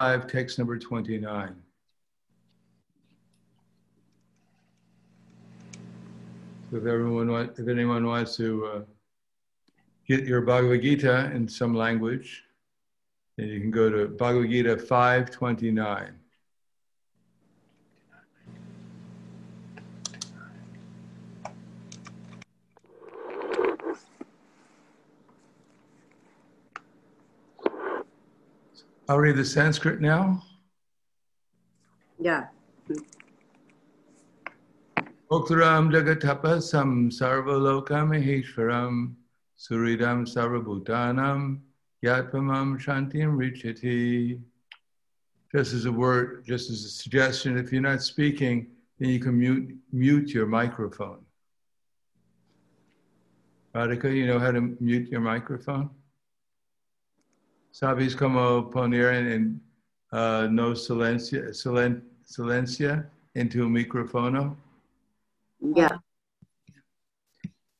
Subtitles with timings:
[0.00, 1.54] 5, text number 29.
[6.70, 8.80] So if everyone, if anyone wants to uh,
[10.08, 12.42] get your Bhagavad Gita in some language,
[13.36, 16.18] then you can go to Bhagavad Gita 529.
[29.06, 30.42] I'll read the Sanskrit now.
[32.18, 32.46] Yeah.
[35.30, 38.10] Oktaram jagatapasam sarvalokam
[39.58, 41.58] suridam sarvabhutanam
[42.02, 44.40] yatpamam shantim richati.
[45.52, 48.68] Just as a word, just as a suggestion, if you're not speaking,
[48.98, 51.20] then you can mute, mute your microphone.
[53.74, 55.90] Radhika, you know how to mute your microphone?
[57.74, 59.60] Sabes como poner en
[60.12, 64.56] uh, no silencia, silen, silencia into un micrófono?
[65.60, 65.98] Yeah.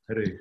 [0.08, 0.40] Harish.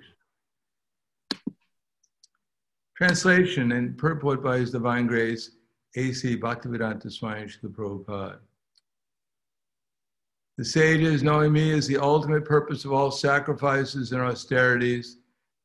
[2.97, 5.51] Translation and purport by His Divine Grace,
[5.97, 6.35] A.C.
[6.35, 8.39] Bhaktivedanta Swami Srila Prabhupada.
[10.57, 15.17] The sages, knowing me as the ultimate purpose of all sacrifices and austerities,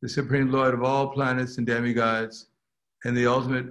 [0.02, 2.48] the supreme lord of all planets and demigods,
[3.04, 3.66] and the ultimate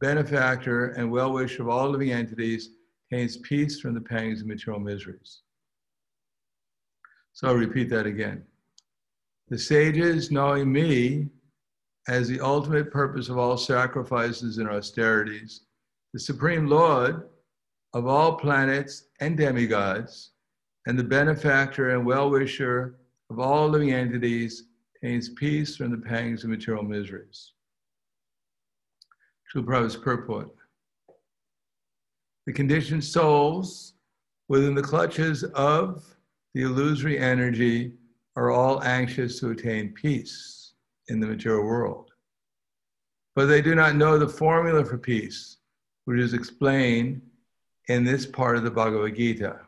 [0.00, 2.70] benefactor and well wisher of all living entities,
[3.10, 5.42] attains peace from the pangs of material miseries.
[7.32, 8.44] So I'll repeat that again.
[9.48, 11.28] The sages, knowing me
[12.08, 15.62] as the ultimate purpose of all sacrifices and austerities,
[16.12, 17.28] the supreme Lord
[17.92, 20.32] of all planets and demigods,
[20.86, 22.96] and the benefactor and well wisher
[23.30, 24.64] of all living entities,
[24.96, 27.53] attains peace from the pangs of material miseries.
[29.54, 30.50] Prabhupada's purport.
[32.46, 33.94] The conditioned souls
[34.48, 36.04] within the clutches of
[36.54, 37.94] the illusory energy
[38.36, 40.72] are all anxious to attain peace
[41.08, 42.10] in the material world.
[43.34, 45.58] But they do not know the formula for peace,
[46.04, 47.22] which is explained
[47.88, 49.60] in this part of the Bhagavad Gita.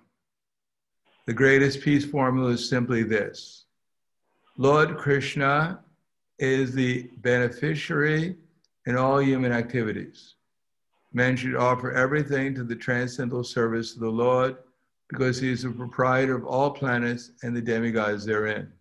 [1.27, 3.65] The greatest peace formula is simply this
[4.56, 5.81] Lord Krishna
[6.39, 8.37] is the beneficiary
[8.86, 10.34] in all human activities.
[11.12, 14.56] Men should offer everything to the transcendental service of the Lord
[15.08, 18.72] because he is the proprietor of all planets and the demigods therein.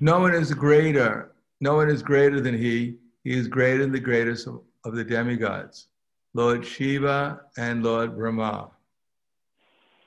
[0.00, 2.96] No one is greater, no one is greater than he.
[3.24, 5.86] He is greater than the greatest of, of the demigods,
[6.34, 8.70] Lord Shiva and Lord Brahma.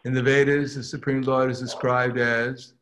[0.03, 2.73] In the Vedas, the Supreme Lord is described as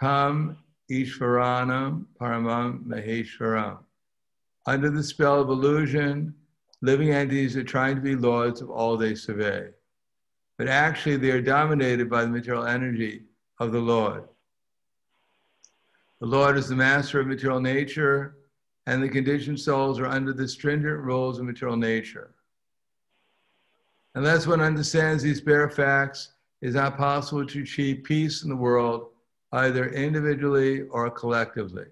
[0.00, 0.56] Tam
[0.90, 3.83] Ishvaranam Paramam Maheshwaram.
[4.66, 6.34] Under the spell of illusion,
[6.80, 9.70] living entities are trying to be lords of all they survey.
[10.56, 13.24] But actually, they are dominated by the material energy
[13.58, 14.24] of the Lord.
[16.20, 18.36] The Lord is the master of material nature,
[18.86, 22.34] and the conditioned souls are under the stringent rules of material nature.
[24.14, 26.30] Unless one understands these bare facts,
[26.62, 29.08] it is not possible to achieve peace in the world,
[29.52, 31.86] either individually or collectively.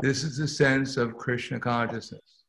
[0.00, 2.44] This is the sense of Krishna consciousness.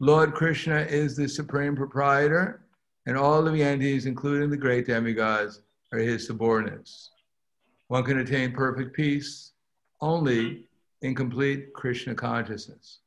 [0.00, 2.66] Lord Krishna is the supreme proprietor,
[3.06, 5.62] and all the entities, including the great demigods,
[5.92, 7.10] are his subordinates.
[7.88, 9.52] One can attain perfect peace
[10.00, 10.68] only
[11.02, 12.98] in complete Krishna consciousness.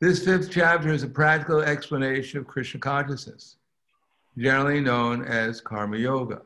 [0.00, 3.56] This fifth chapter is a practical explanation of Krishna consciousness,
[4.38, 6.42] generally known as Karma Yoga.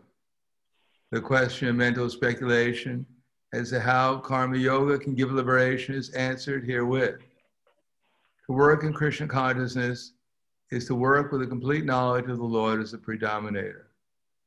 [1.11, 3.05] The question of mental speculation
[3.53, 7.21] as to how karma yoga can give liberation is answered herewith.
[8.47, 10.13] To work in Krishna consciousness
[10.71, 13.89] is to work with a complete knowledge of the Lord as the predominator.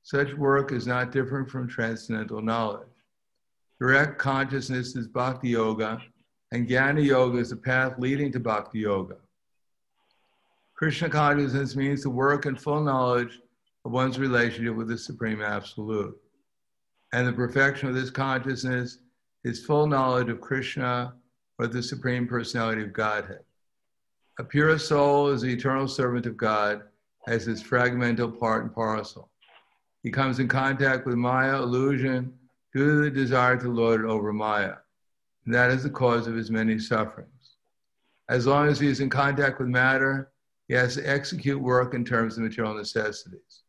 [0.03, 2.88] Such work is not different from transcendental knowledge.
[3.80, 6.02] Direct consciousness is bhakti yoga,
[6.52, 9.16] and jnana yoga is the path leading to bhakti yoga.
[10.76, 13.40] Krishna consciousness means to work in full knowledge
[13.85, 16.17] of one's relationship with the Supreme Absolute.
[17.13, 18.97] And the perfection of this consciousness
[19.43, 21.13] is full knowledge of Krishna
[21.59, 23.43] or the Supreme Personality of Godhead.
[24.39, 26.81] A pure soul is the eternal servant of God
[27.27, 29.29] as his fragmental part and parcel.
[30.01, 32.33] He comes in contact with Maya, illusion,
[32.73, 34.77] due to the desire to lord over Maya.
[35.45, 37.57] And that is the cause of his many sufferings.
[38.27, 40.31] As long as he is in contact with matter,
[40.67, 43.62] he has to execute work in terms of material necessities.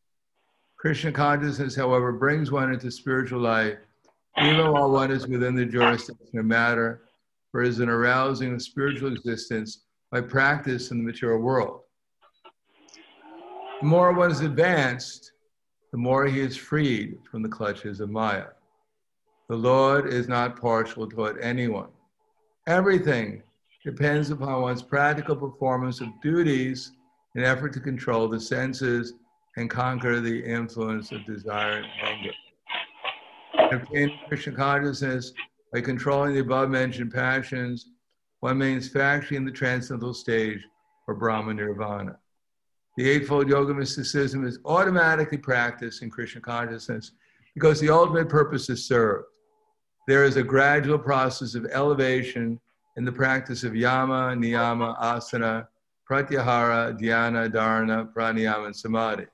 [0.84, 3.78] Krishna consciousness, however, brings one into spiritual life,
[4.42, 7.04] even while one is within the jurisdiction of matter,
[7.50, 11.80] for it is an arousing of spiritual existence by practice in the material world.
[13.80, 15.32] The more one is advanced,
[15.90, 18.48] the more he is freed from the clutches of Maya.
[19.48, 21.88] The Lord is not partial toward anyone.
[22.66, 23.42] Everything
[23.82, 26.92] depends upon one's practical performance of duties
[27.36, 29.14] in effort to control the senses
[29.56, 32.32] and conquer the influence of desire and anger.
[33.72, 35.32] Obtaining Krishna consciousness
[35.72, 37.90] by controlling the above mentioned passions,
[38.40, 40.60] one remains factually in the transcendental stage
[41.06, 42.18] or Brahma Nirvana.
[42.96, 47.12] The Eightfold Yoga mysticism is automatically practiced in Krishna consciousness
[47.54, 49.26] because the ultimate purpose is served.
[50.06, 52.60] There is a gradual process of elevation
[52.96, 55.66] in the practice of yama, niyama, asana,
[56.08, 59.26] pratyahara, dhyana, dharana, pranayama, and samadhi.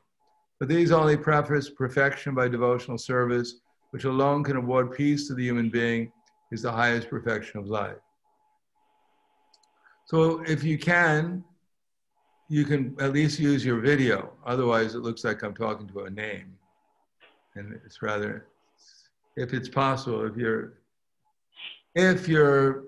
[0.61, 3.57] But these only preface perfection by devotional service,
[3.91, 6.13] which alone can award peace to the human being,
[6.53, 7.97] is the highest perfection of life.
[10.05, 11.43] So if you can,
[12.49, 14.33] you can at least use your video.
[14.45, 16.57] Otherwise, it looks like I'm talking to a name.
[17.55, 18.47] And it's rather,
[19.37, 20.75] if it's possible, if your
[21.95, 22.85] if your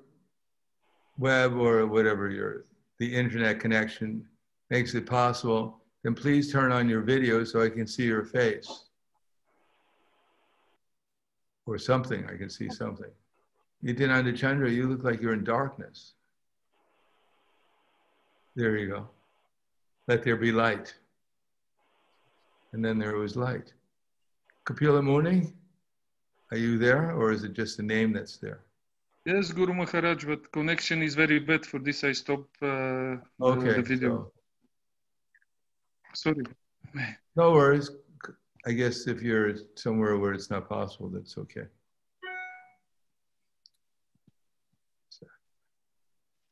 [1.19, 2.64] web or whatever your
[2.98, 4.24] the internet connection
[4.70, 8.84] makes it possible, then please turn on your video so I can see your face.
[11.66, 13.10] Or something, I can see something.
[13.82, 16.14] Nityananda Chandra, you look like you're in darkness.
[18.56, 19.08] There you go.
[20.08, 20.94] Let there be light.
[22.72, 23.72] And then there was light.
[24.64, 25.52] Kapila Muni,
[26.50, 28.60] are you there or is it just a name that's there?
[29.25, 32.02] Yes, Guru Maharaj, but connection is very bad for this.
[32.02, 34.08] I stop uh, okay, the, video.
[34.08, 34.32] So,
[36.14, 36.44] Sorry.
[37.37, 37.91] No worries.
[38.67, 41.67] I guess if you're somewhere where it's not possible, that's okay.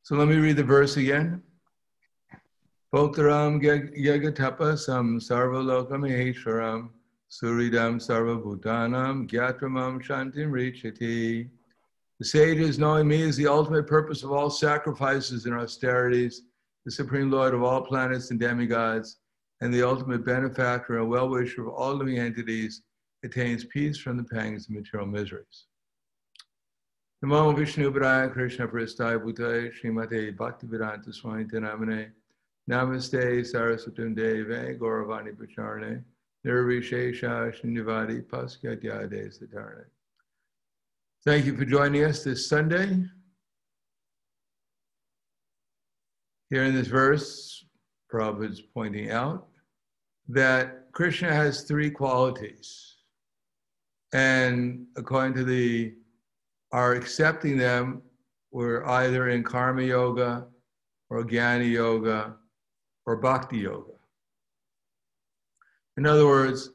[0.03, 1.41] So let me read the verse again.
[2.93, 6.89] Bhoktaram yagatapasam sarvalokam eheshwaram
[7.31, 11.49] suridam sarvabhutanam gyatramam shantim richati.
[12.19, 16.43] The sages, knowing me is the ultimate purpose of all sacrifices and austerities,
[16.85, 19.20] the supreme lord of all planets and demigods,
[19.61, 22.83] and the ultimate benefactor and well-wisher of all living entities,
[23.23, 25.67] attains peace from the pangs of material miseries.
[27.23, 36.03] Namo Vishnu Padaya Krishna Prasthaya Bhutaya Srimate Bhaktivedanta Swami Namaste Saraswatam Deve Gauravani Pacharne
[36.47, 39.85] Nirvishesha Shinivadi Paskyatyade Satarne.
[41.23, 43.05] Thank you for joining us this Sunday.
[46.49, 47.67] Here in this verse,
[48.11, 49.50] Prabhupada is pointing out
[50.33, 52.97] that Krishna has three qualities.
[54.13, 55.95] And according to the
[56.73, 58.03] our accepting them,
[58.53, 60.47] we're either in karma yoga
[61.09, 62.37] or jnana yoga
[63.07, 63.93] or bhakti yoga.
[65.97, 66.71] In other words,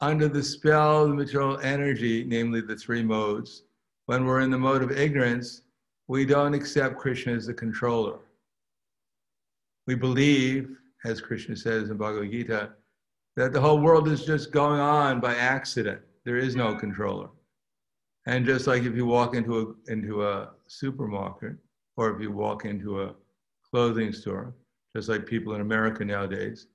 [0.00, 3.64] under the spell of the material energy, namely the three modes,
[4.06, 5.62] when we're in the mode of ignorance,
[6.08, 8.18] we don't accept Krishna as the controller.
[9.86, 12.70] We believe, as Krishna says in Bhagavad Gita,
[13.36, 16.00] that the whole world is just going on by accident.
[16.24, 17.28] There is no controller.
[18.26, 21.56] And just like if you walk into a, into a supermarket
[21.96, 23.14] or if you walk into a
[23.70, 24.54] clothing store,
[24.94, 26.66] just like people in America nowadays,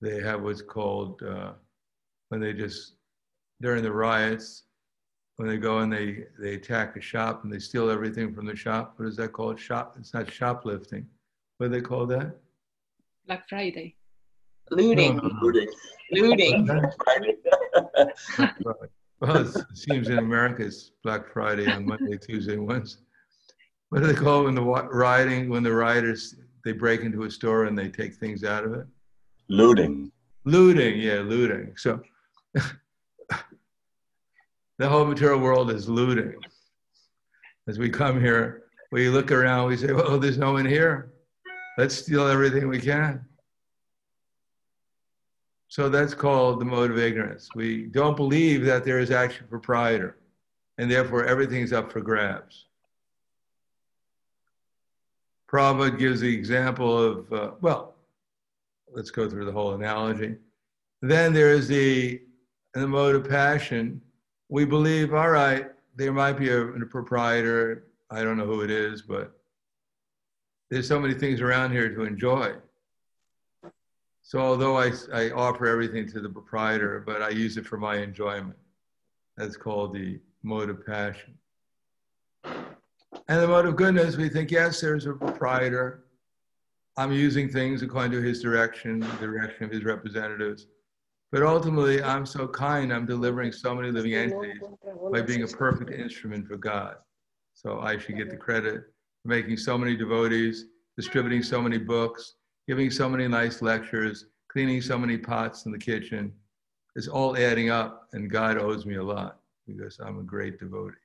[0.00, 1.52] they have what's called uh,
[2.28, 2.94] when they just
[3.60, 4.64] during the riots
[5.36, 8.56] when they go and they they attack a shop and they steal everything from the
[8.56, 8.94] shop.
[8.96, 9.58] What is that called?
[9.58, 9.96] Shop?
[9.98, 11.06] It's not shoplifting.
[11.58, 12.36] What do they call that?
[13.26, 13.96] Black Friday.
[14.70, 15.16] Looting.
[15.16, 15.40] No, no, no.
[15.42, 15.68] Looting.
[16.12, 16.66] Looting.
[19.20, 23.02] well, it seems in America it's Black Friday on Monday, Tuesday, Wednesday.
[23.88, 27.30] What do they call it when the rioting when the rioters they break into a
[27.30, 28.86] store and they take things out of it?
[29.48, 30.12] Looting.
[30.44, 31.72] Looting, yeah, looting.
[31.76, 32.00] So
[32.54, 32.62] the
[34.88, 36.34] whole material world is looting.
[37.68, 41.12] As we come here, we look around, we say, well, there's no one here.
[41.76, 43.24] Let's steal everything we can.
[45.68, 47.50] So that's called the mode of ignorance.
[47.54, 50.16] We don't believe that there is actually a proprietor,
[50.78, 52.66] and therefore everything's up for grabs.
[55.50, 57.94] Prabhupada gives the example of, uh, well,
[58.90, 60.36] let's go through the whole analogy.
[61.02, 62.22] Then there is the,
[62.72, 64.00] the mode of passion,
[64.48, 67.86] we believe, all right, there might be a, a proprietor.
[68.10, 69.32] I don't know who it is, but
[70.70, 72.54] there's so many things around here to enjoy.
[74.22, 77.98] So although I, I offer everything to the proprietor, but I use it for my
[77.98, 78.56] enjoyment.
[79.36, 81.34] That's called the mode of passion.
[82.44, 86.04] And the mode of goodness, we think, yes, there's a proprietor.
[86.96, 90.66] I'm using things according to his direction, the direction of his representatives.
[91.30, 94.62] But ultimately, I'm so kind, I'm delivering so many living entities
[95.12, 96.96] by being a perfect instrument for God.
[97.54, 98.84] So I should get the credit
[99.26, 100.66] making so many devotees,
[100.96, 102.34] distributing so many books,
[102.66, 106.32] giving so many nice lectures, cleaning so many pots in the kitchen.
[106.94, 110.96] It's all adding up, and God owes me a lot because I'm a great devotee.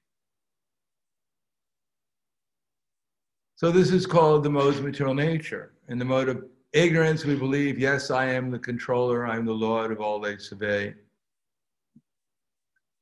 [3.55, 5.73] So this is called the mode of material nature.
[5.87, 9.91] In the mode of ignorance, we believe, yes, I am the controller, I'm the Lord
[9.91, 10.95] of all they survey.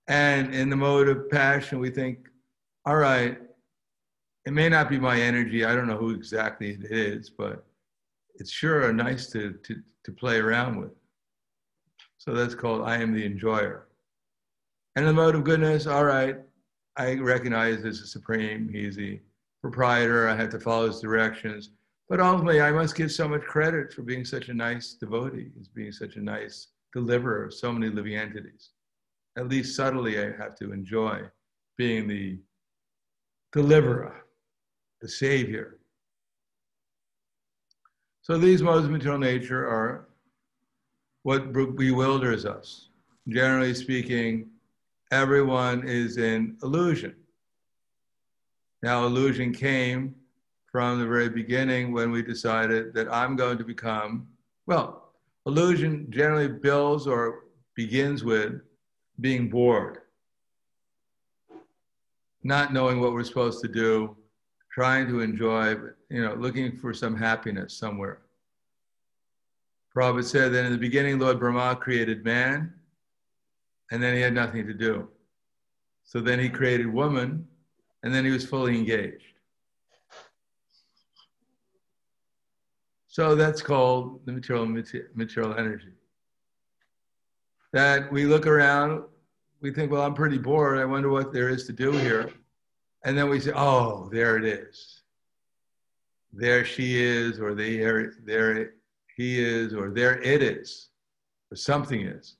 [0.08, 2.28] And in the mode of passion, we think,
[2.86, 3.40] all right,
[4.50, 7.64] it may not be my energy, I don't know who exactly it is, but
[8.34, 10.90] it's sure nice to, to, to play around with.
[12.18, 13.90] So that's called I am the enjoyer.
[14.96, 16.38] And the mode of goodness, all right,
[16.98, 19.20] I recognize this is supreme, he's the
[19.62, 21.70] proprietor, I have to follow his directions.
[22.10, 25.68] But ultimately, I must give so much credit for being such a nice devotee, as
[25.68, 28.72] being such a nice deliverer of so many living entities.
[29.38, 31.22] At least subtly, I have to enjoy
[31.78, 32.40] being the
[33.54, 34.26] deliverer,
[35.02, 35.78] the savior.
[38.22, 40.08] So these modes of material nature are
[41.24, 42.90] what bewilders us.
[43.28, 44.50] Generally speaking,
[45.12, 47.16] everyone is in illusion.
[48.82, 50.16] Now, illusion came
[50.72, 54.28] from the very beginning when we decided that I'm going to become,
[54.68, 55.14] well,
[55.46, 58.62] illusion generally builds or begins with
[59.20, 60.00] being bored,
[62.44, 64.16] not knowing what we're supposed to do,
[64.80, 65.76] trying to enjoy,
[66.10, 68.22] you know, looking for some happiness somewhere.
[69.94, 72.74] Prabhupada said that in the beginning, Lord Brahma created man,
[73.92, 75.10] and then he had nothing to do.
[76.06, 77.46] So then he created woman,
[78.04, 79.26] and then he was fully engaged.
[83.10, 84.66] So that's called the material
[85.14, 85.92] material energy.
[87.74, 89.04] That we look around,
[89.60, 90.78] we think, well, I'm pretty bored.
[90.78, 92.32] I wonder what there is to do here.
[93.04, 95.02] And then we say, oh, there it is.
[96.34, 98.74] There she is, or there, there
[99.16, 100.90] he is, or there it is,
[101.52, 102.36] or something is.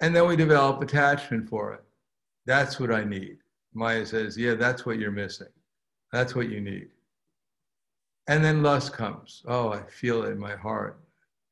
[0.00, 1.84] And then we develop attachment for it.
[2.46, 3.38] That's what I need.
[3.74, 5.52] Maya says, Yeah, that's what you're missing.
[6.12, 6.88] That's what you need.
[8.26, 9.42] And then lust comes.
[9.46, 11.00] Oh, I feel it in my heart.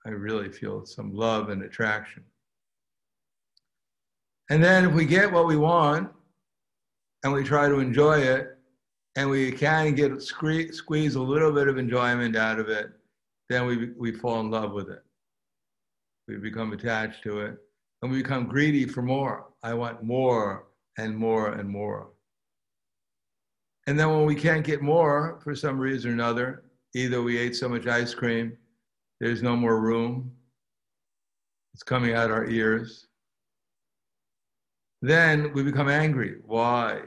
[0.06, 2.24] I really feel some love and attraction.
[4.50, 6.10] And then if we get what we want
[7.24, 8.58] and we try to enjoy it
[9.16, 12.90] and we can get squeeze a little bit of enjoyment out of it,
[13.48, 15.02] then we, we fall in love with it.
[16.28, 17.56] We become attached to it
[18.02, 19.46] and we become greedy for more.
[19.62, 20.66] I want more
[20.98, 22.10] and more and more.
[23.88, 27.56] And then when we can't get more for some reason or another, either we ate
[27.56, 28.56] so much ice cream,
[29.18, 30.30] there's no more room,
[31.74, 33.07] it's coming out our ears.
[35.00, 36.36] Then we become angry.
[36.44, 37.02] Why?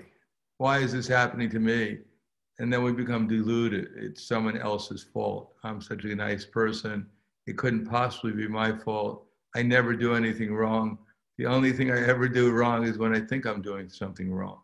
[0.57, 1.99] Why is this happening to me?
[2.59, 3.89] And then we become deluded.
[3.95, 5.53] It's someone else's fault.
[5.63, 7.07] I'm such a nice person.
[7.47, 9.25] It couldn't possibly be my fault.
[9.55, 10.99] I never do anything wrong.
[11.37, 14.59] The only thing I ever do wrong is when I think I'm doing something wrong.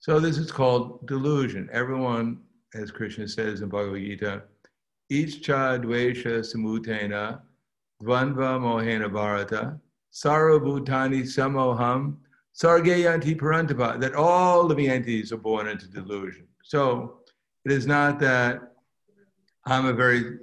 [0.00, 1.68] So this is called delusion.
[1.72, 2.42] Everyone,
[2.74, 4.42] as Krishna says in Bhagavad Gita,
[5.08, 7.40] each cha dvesha samutena
[8.02, 9.80] dvanva mohena bharata
[10.12, 12.16] samoham
[12.54, 16.46] sargayanti parantapa, that all living entities are born into delusion.
[16.62, 17.18] So
[17.64, 18.60] it is not that
[19.64, 20.38] I'm a very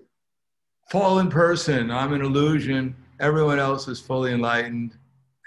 [0.89, 4.97] fallen person, I'm an illusion, everyone else is fully enlightened,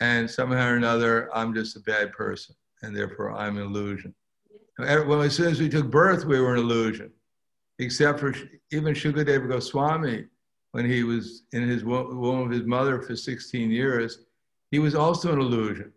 [0.01, 4.15] and somehow or another, I'm just a bad person, and therefore I'm an illusion.
[4.79, 7.11] Well, as soon as we took birth, we were an illusion,
[7.79, 8.35] except for
[8.71, 10.27] even Shukadeva Goswami,
[10.73, 14.19] when he was in his womb of his mother for 16 years,
[14.71, 15.93] he was also an illusion.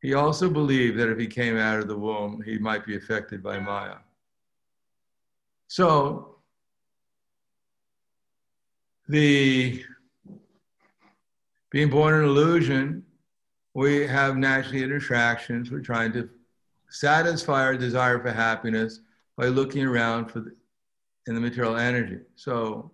[0.00, 3.42] He also believed that if he came out of the womb, he might be affected
[3.42, 3.96] by Maya.
[5.66, 6.36] So
[9.08, 9.84] the
[11.70, 13.04] being born an illusion,
[13.74, 15.70] we have naturally attractions.
[15.70, 16.30] We're trying to
[16.88, 19.00] satisfy our desire for happiness
[19.36, 20.56] by looking around for the,
[21.28, 22.20] in the material energy.
[22.36, 22.90] So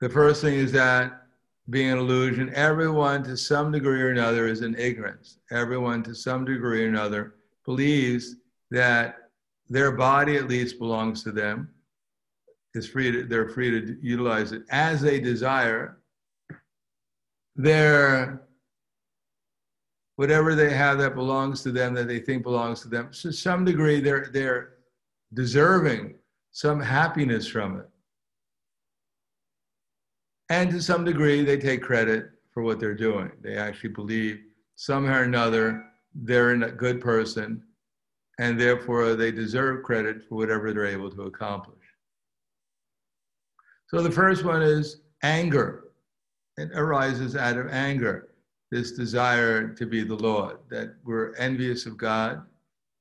[0.00, 1.22] the first thing is that
[1.70, 5.38] being an illusion, everyone to some degree or another is in ignorance.
[5.50, 8.36] Everyone to some degree or another believes
[8.70, 9.30] that
[9.68, 11.70] their body at least belongs to them
[12.74, 15.98] is free to, they're free to utilize it as they desire.
[17.54, 18.42] Their
[20.16, 23.64] whatever they have that belongs to them, that they think belongs to them, to some
[23.64, 24.75] degree, they're, they're
[25.34, 26.14] deserving
[26.52, 27.88] some happiness from it.
[30.48, 33.30] And to some degree, they take credit for what they're doing.
[33.42, 34.40] They actually believe
[34.76, 37.62] somehow or another they're a good person,
[38.38, 41.76] and therefore they deserve credit for whatever they're able to accomplish.
[43.88, 45.84] So the first one is anger.
[46.56, 48.30] It arises out of anger,
[48.70, 52.42] this desire to be the Lord, that we're envious of God,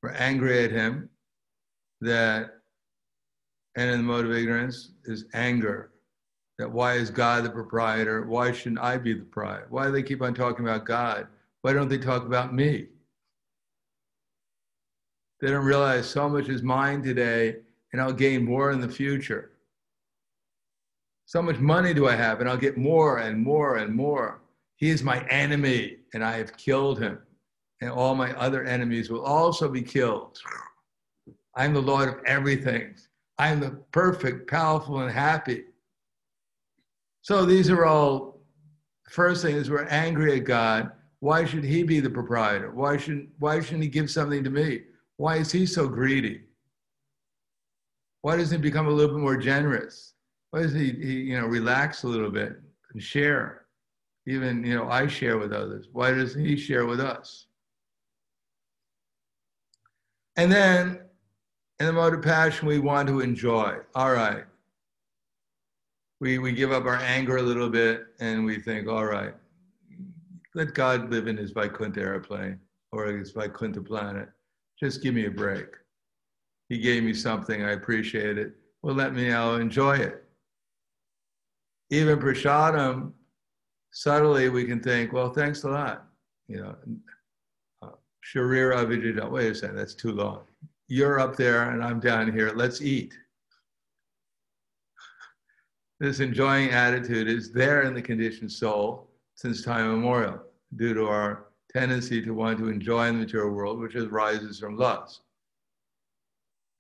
[0.03, 1.10] we're angry at Him,
[2.02, 2.52] that,
[3.75, 5.92] and in the mode of ignorance is anger.
[6.58, 8.25] That why is God the proprietor?
[8.25, 9.68] Why shouldn't I be the proprietor?
[9.70, 11.28] Why do they keep on talking about God?
[11.62, 12.88] Why don't they talk about me?
[15.42, 17.58] They don't realize so much is mine today,
[17.92, 19.52] and I'll gain more in the future.
[21.25, 24.42] So much money do I have, and I'll get more and more and more.
[24.78, 27.20] He is my enemy, and I have killed him.
[27.82, 30.40] And all my other enemies will also be killed.
[31.55, 32.95] I'm the Lord of everything.
[33.38, 35.63] I'm the perfect, powerful, and happy.
[37.21, 38.41] So these are all,
[39.09, 40.91] first thing is we're angry at God.
[41.19, 42.71] Why should he be the proprietor?
[42.71, 44.81] Why shouldn't, why shouldn't he give something to me?
[45.17, 46.43] Why is he so greedy?
[48.21, 50.13] Why doesn't he become a little bit more generous?
[50.51, 52.53] Why doesn't he, he you know, relax a little bit
[52.93, 53.65] and share?
[54.27, 55.88] Even, you know, I share with others.
[55.91, 57.47] Why doesn't he share with us?
[60.35, 61.01] And then
[61.79, 63.77] in the mode of passion, we want to enjoy.
[63.96, 64.46] All right.
[66.22, 69.34] We, we give up our anger a little bit and we think, all right,
[70.53, 72.60] let God live in his Vaikuntha airplane
[72.94, 74.29] or his Vaikuntha planet.
[74.79, 75.67] Just give me a break.
[76.70, 78.53] He gave me something, I appreciate it.
[78.82, 80.24] Well, let me now enjoy it.
[81.91, 83.12] Even prasadam,
[83.91, 86.08] subtly we can think, well, thanks a lot.
[86.48, 86.75] You know,
[87.82, 87.89] uh,
[88.24, 90.41] Sharira Avijita, wait a second, that's too long.
[90.88, 93.18] You're up there and I'm down here, let's eat.
[96.00, 100.42] This enjoying attitude is there in the conditioned soul since time immemorial
[100.75, 105.22] due to our tendency to want to enjoy the material world, which arises from lust.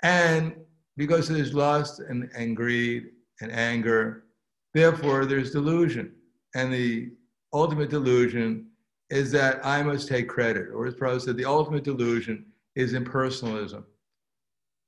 [0.03, 0.55] And
[0.97, 3.07] because there's lust and, and greed
[3.41, 4.25] and anger,
[4.73, 6.13] therefore there's delusion.
[6.53, 7.11] And the
[7.53, 8.67] ultimate delusion
[9.09, 10.67] is that I must take credit.
[10.73, 13.83] Or as Prabhupada said, the ultimate delusion is impersonalism.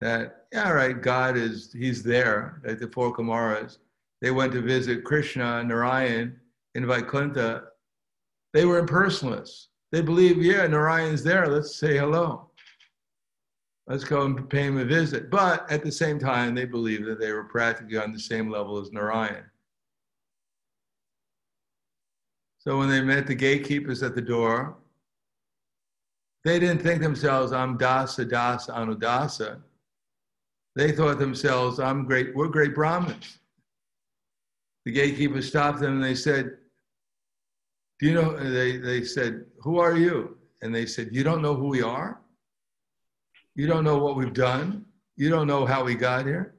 [0.02, 3.78] That, yeah, right, God is, he's there, like the four Kumaras.
[4.22, 6.40] They went to visit Krishna, Narayan
[6.76, 7.64] in Vaikuntha.
[8.54, 9.68] They were impersonalists.
[9.92, 11.48] They believe, yeah, Narayan's there.
[11.48, 12.52] Let's say hello.
[13.88, 15.30] Let's go and pay him a visit.
[15.30, 18.78] But at the same time, they believe that they were practically on the same level
[18.80, 19.46] as Narayan.
[22.60, 24.76] So when they met the gatekeepers at the door,
[26.44, 29.62] they didn't think themselves, I'm Dasa, Dasa, Anudasa.
[30.78, 33.40] They thought themselves, I'm great, we're great Brahmins.
[34.86, 36.58] The gatekeepers stopped them and they said,
[38.00, 40.38] do you know, they, they said, Who are you?
[40.62, 42.22] And they said, You don't know who we are?
[43.56, 44.86] You don't know what we've done?
[45.16, 46.56] You don't know how we got here?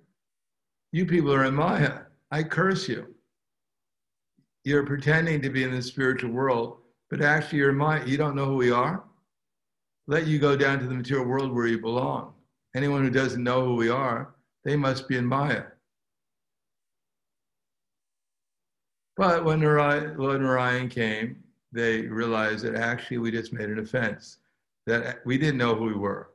[0.91, 2.01] You people are in Maya.
[2.31, 3.15] I curse you.
[4.65, 6.79] You're pretending to be in the spiritual world,
[7.09, 8.05] but actually you're in Maya.
[8.05, 9.05] You don't know who we are?
[10.09, 12.35] Let you go down to the material world where you belong.
[12.75, 15.65] Anyone who doesn't know who we are, they must be in Maya.
[19.17, 24.39] But when Lord Narayan came, they realized that actually we just made an offense,
[24.87, 26.31] that we didn't know who we were.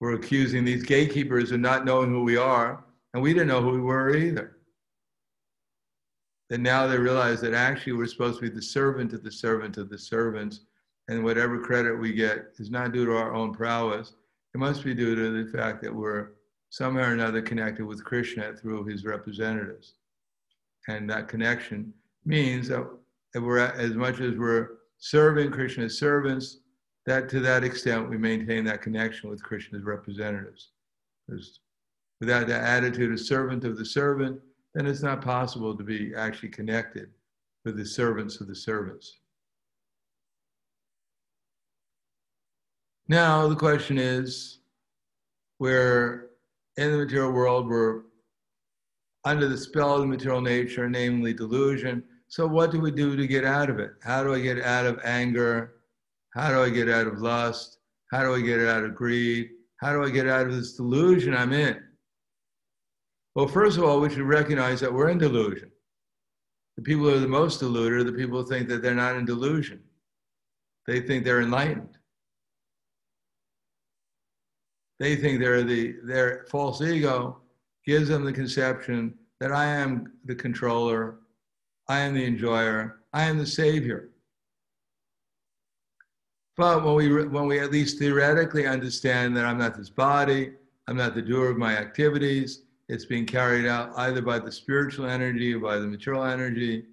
[0.00, 3.72] We're accusing these gatekeepers of not knowing who we are, and we didn't know who
[3.72, 4.56] we were either.
[6.50, 9.76] And now they realize that actually we're supposed to be the servant of the servant
[9.76, 10.60] of the servants,
[11.08, 14.14] and whatever credit we get is not due to our own prowess.
[14.54, 16.30] It must be due to the fact that we're
[16.70, 19.94] somehow or another connected with Krishna through his representatives
[20.88, 21.92] and that connection
[22.24, 22.86] means that
[23.34, 26.58] we're as much as we're serving Krishna's servants,
[27.06, 30.70] that to that extent we maintain that connection with Krishna's representatives.
[31.26, 31.60] Because
[32.20, 34.40] without the attitude of servant of the servant,
[34.74, 37.10] then it's not possible to be actually connected
[37.64, 39.19] with the servants of the servants.
[43.10, 44.60] Now the question is,
[45.58, 46.28] we're
[46.76, 48.02] in the material world, we're
[49.24, 52.04] under the spell of the material nature, namely delusion.
[52.28, 53.90] So, what do we do to get out of it?
[54.00, 55.72] How do I get out of anger?
[56.34, 57.78] How do I get out of lust?
[58.12, 59.50] How do I get out of greed?
[59.78, 61.82] How do I get out of this delusion I'm in?
[63.34, 65.72] Well, first of all, we should recognize that we're in delusion.
[66.76, 69.16] The people who are the most deluded are the people who think that they're not
[69.16, 69.82] in delusion.
[70.86, 71.96] they think they're enlightened.
[75.00, 77.40] They think they're the their false ego
[77.86, 81.16] gives them the conception that I am the controller,
[81.88, 84.10] I am the enjoyer, I am the savior.
[86.58, 90.52] But when we when we at least theoretically understand that I'm not this body,
[90.86, 95.06] I'm not the doer of my activities, it's being carried out either by the spiritual
[95.06, 96.84] energy or by the material energy.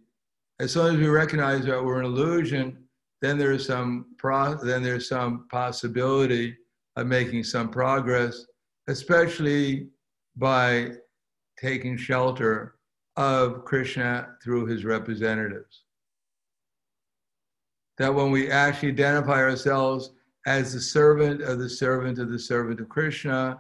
[0.62, 2.86] As soon as we recognize that we're an illusion,
[3.22, 6.56] then there's some pro, then there's some possibility
[7.06, 8.46] making some progress,
[8.88, 9.90] especially
[10.36, 10.92] by
[11.60, 12.76] taking shelter
[13.16, 15.84] of Krishna through his representatives.
[17.98, 20.12] That when we actually identify ourselves
[20.46, 23.60] as the servant of the servant of the servant of Krishna,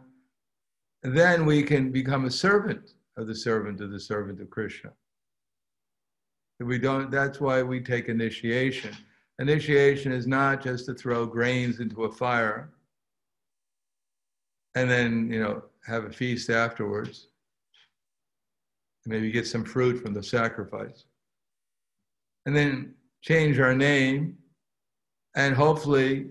[1.04, 4.91] then we can become a servant of the servant of the servant of Krishna.
[6.60, 8.95] We don't, that's why we take initiation.
[9.39, 12.71] Initiation is not just to throw grains into a fire
[14.77, 17.27] and then, you know, have a feast afterwards.
[19.05, 21.05] and Maybe get some fruit from the sacrifice.
[22.45, 24.37] And then change our name.
[25.35, 26.29] And hopefully,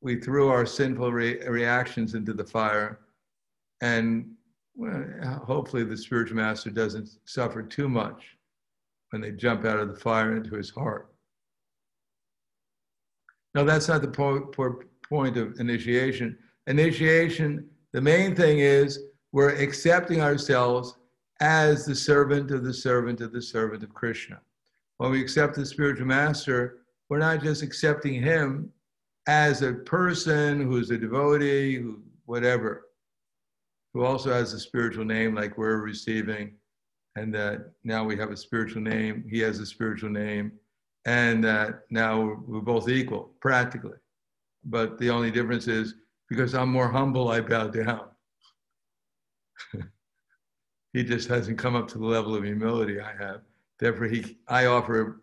[0.00, 2.98] we threw our sinful re- reactions into the fire
[3.80, 4.26] and
[5.44, 8.36] hopefully the spiritual master doesn't suffer too much
[9.10, 11.08] when they jump out of the fire into his heart.
[13.54, 16.38] now that's not the po- po- point of initiation.
[16.66, 19.00] Initiation, the main thing is
[19.32, 20.94] we're accepting ourselves
[21.40, 24.40] as the servant of the servant of the servant of Krishna.
[24.98, 28.70] When we accept the spiritual master, we're not just accepting him
[29.26, 32.86] as a person who's a devotee, who, whatever
[33.94, 36.52] who also has a spiritual name like we're receiving,
[37.16, 40.52] and that now we have a spiritual name, he has a spiritual name,
[41.04, 43.98] and that now we're both equal, practically.
[44.64, 45.96] But the only difference is
[46.32, 48.06] because I'm more humble, I bow down.
[50.94, 53.42] he just hasn't come up to the level of humility I have.
[53.78, 55.20] Therefore, he, I offer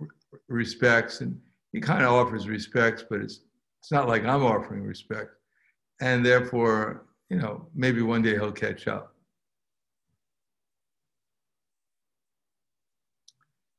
[0.48, 1.40] respects, and
[1.72, 3.42] he kind of offers respects, but it's,
[3.82, 5.32] it's not like I'm offering respect.
[6.00, 9.16] And therefore, you know, maybe one day he'll catch up.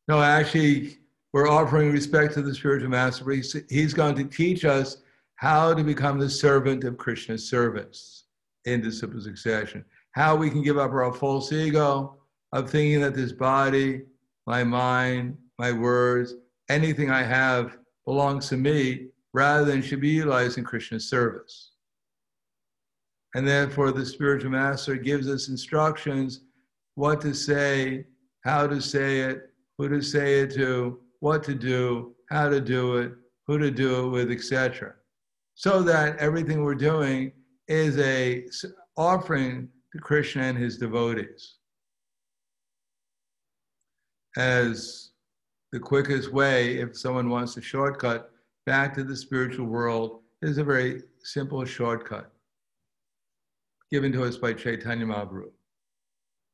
[0.09, 0.99] No, actually,
[1.33, 3.31] we're offering respect to the spiritual master.
[3.31, 4.97] He's, he's going to teach us
[5.41, 8.25] how to become the servant of Krishna's servants
[8.67, 9.83] in disciple succession.
[10.13, 12.19] How we can give up our false ego
[12.53, 14.03] of thinking that this body,
[14.47, 16.35] my mind, my words,
[16.69, 21.71] anything I have belongs to me, rather than should be utilized in Krishna's service.
[23.35, 26.43] And therefore, the spiritual master gives us instructions
[26.97, 28.05] what to say,
[28.45, 32.99] how to say it, who to say it to, what to do, how to do
[32.99, 33.13] it,
[33.47, 34.97] who to do it with, etc.
[35.61, 37.33] So that everything we're doing
[37.69, 38.47] is a
[38.97, 41.57] offering to Krishna and his devotees.
[44.39, 45.11] As
[45.73, 48.31] the quickest way, if someone wants a shortcut
[48.65, 52.33] back to the spiritual world, is a very simple shortcut
[53.93, 55.51] given to us by Chaitanya Mahaprabhu.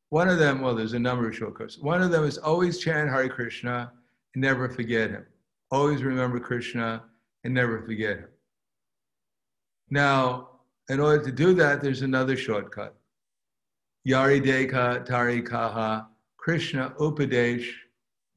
[0.08, 1.78] One of them, well, there's a number of shortcuts.
[1.78, 3.92] One of them is always chant Hare Krishna
[4.34, 5.26] and never forget him.
[5.70, 7.04] Always remember Krishna
[7.44, 8.28] and never forget him.
[9.90, 10.48] Now,
[10.88, 12.96] in order to do that, there's another shortcut.
[14.06, 17.66] Yari Deka Tari Kaha Krishna Upadesh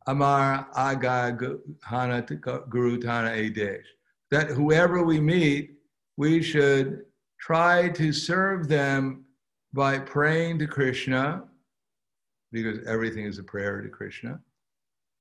[0.08, 3.84] Amar Aga Hana Guru Tana Adesh.
[4.32, 5.76] That whoever we meet,
[6.18, 7.06] we should
[7.40, 9.26] try to serve them
[9.74, 11.44] by praying to Krishna,
[12.52, 14.40] because everything is a prayer to Krishna.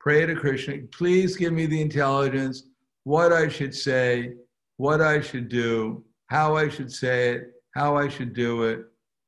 [0.01, 2.65] Pray to Krishna, please give me the intelligence,
[3.05, 4.35] what I should say,
[4.79, 8.85] what I should do, how I should say it, how I should do it,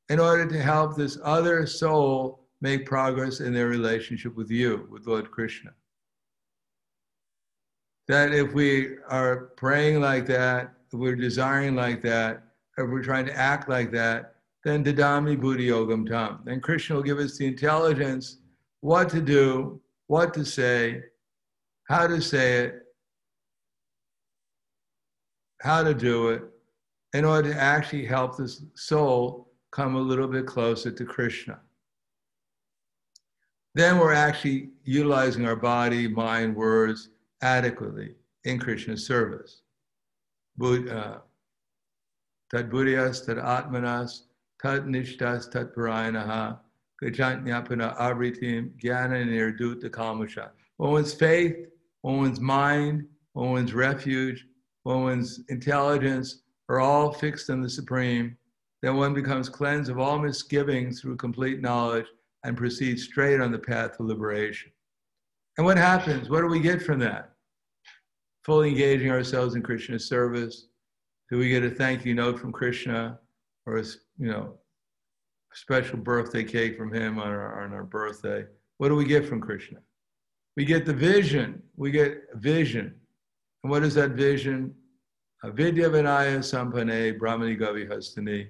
[0.08, 5.06] in order to help this other soul make progress in their relationship with you, with
[5.06, 5.70] Lord Krishna.
[8.08, 12.42] That if we are praying like that, if we're desiring like that,
[12.76, 14.34] if we're trying to act like that,
[14.64, 16.40] then Dadami Buddhi Yogam Tam.
[16.44, 18.38] Then Krishna will give us the intelligence
[18.80, 21.02] what to do, what to say,
[21.84, 22.82] how to say it,
[25.60, 26.42] how to do it,
[27.14, 31.58] in order to actually help this soul come a little bit closer to Krishna.
[33.74, 37.10] Then we're actually utilizing our body, mind, words
[37.42, 39.62] adequately in Krishna's service.
[40.56, 41.18] Buddha, uh,
[42.50, 44.22] tad buddhas, tad atmanas,
[44.60, 46.58] tad nishtas, tad parayanaha,
[47.02, 50.50] gajantnyapana avritim, jnana nirduta kalmasha.
[50.78, 51.56] When one's faith,
[52.02, 54.46] one's mind, one's refuge
[54.84, 56.39] one's intelligence
[56.70, 58.36] are all fixed in the Supreme,
[58.80, 62.06] then one becomes cleansed of all misgivings through complete knowledge
[62.44, 64.70] and proceeds straight on the path to liberation.
[65.58, 66.30] And what happens?
[66.30, 67.32] What do we get from that?
[68.44, 70.68] Fully engaging ourselves in Krishna's service.
[71.28, 73.18] Do we get a thank you note from Krishna
[73.66, 73.84] or a
[74.18, 74.54] you know
[75.52, 78.46] special birthday cake from him on our, on our birthday?
[78.78, 79.78] What do we get from Krishna?
[80.56, 81.62] We get the vision.
[81.76, 82.94] We get vision.
[83.64, 84.72] And what is that vision?
[85.42, 88.48] Avidya Vinaya Sampane Brahmani Gavi Hastani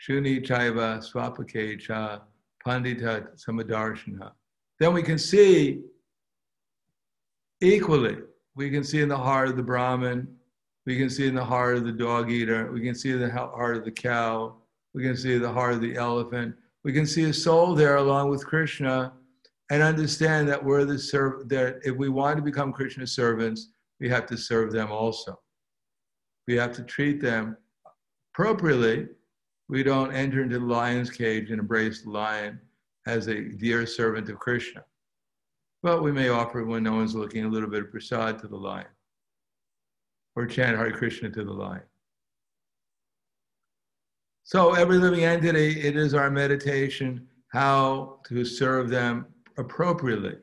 [0.00, 2.22] Shuni Chaiva Swapake Cha
[2.66, 4.32] Pandita Samadarshana.
[4.78, 5.82] Then we can see
[7.60, 8.16] equally.
[8.56, 10.26] We can see in the heart of the Brahmin,
[10.86, 13.76] we can see in the heart of the dog eater, we can see the heart
[13.76, 14.56] of the cow,
[14.94, 18.30] we can see the heart of the elephant, we can see a soul there along
[18.30, 19.12] with Krishna
[19.70, 23.68] and understand that we're the serv- that if we want to become Krishna's servants,
[24.00, 25.38] we have to serve them also.
[26.50, 27.56] We have to treat them
[28.34, 29.06] appropriately.
[29.68, 32.58] We don't enter into the lion's cage and embrace the lion
[33.06, 34.84] as a dear servant of Krishna.
[35.84, 38.56] But we may offer, when no one's looking, a little bit of prasad to the
[38.56, 38.88] lion
[40.34, 41.84] or chant Hare Krishna to the lion.
[44.42, 49.24] So, every living entity, it is our meditation how to serve them
[49.56, 50.34] appropriately.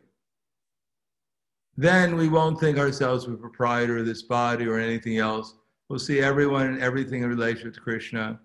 [1.75, 5.53] Then we won't think ourselves the proprietor of this body or anything else.
[5.89, 8.39] We'll see everyone and everything in relation to Krishna.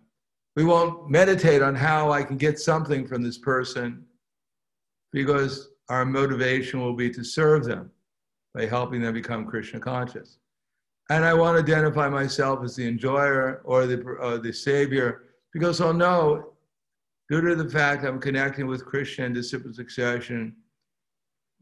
[0.55, 4.05] We won't meditate on how I can get something from this person
[5.13, 7.91] because our motivation will be to serve them
[8.55, 10.39] by helping them become Krishna conscious.
[11.11, 15.81] And I want to identify myself as the enjoyer or the, uh, the savior because
[15.81, 16.53] I'll know,
[17.29, 20.55] due to the fact I'm connecting with Krishna and disciple succession,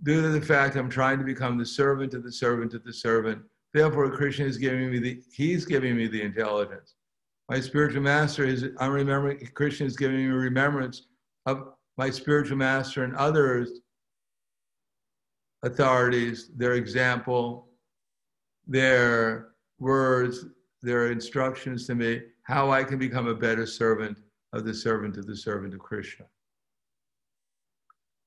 [0.03, 2.93] due to the fact I'm trying to become the servant of the servant of the
[2.93, 6.95] servant, therefore Krishna is giving me the, he's giving me the intelligence.
[7.49, 11.07] My spiritual master is, I'm remembering, Krishna is giving me remembrance
[11.47, 13.81] of my spiritual master and others
[15.63, 17.69] authorities, their example,
[18.67, 20.47] their words,
[20.83, 24.19] their instructions to me, how I can become a better servant
[24.53, 26.25] of the servant of the servant of Krishna.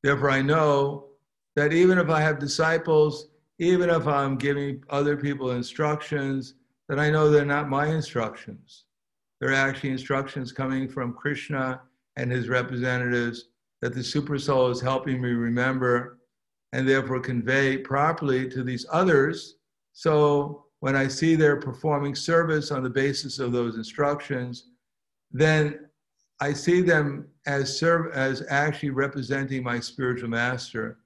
[0.04, 1.08] Therefore, I know
[1.56, 3.30] that even if I have disciples,
[3.64, 6.56] even if I'm giving other people instructions,
[6.90, 8.86] that I know they're not my instructions.
[9.40, 11.82] They're actually instructions coming from Krishna
[12.16, 13.46] and his representatives
[13.82, 16.20] that the super soul is helping me remember
[16.72, 19.58] and therefore convey properly to these others.
[19.94, 24.70] So when I see they're performing service on the basis of those instructions,
[25.32, 25.88] then
[26.40, 31.00] I see them as serve as actually representing my spiritual master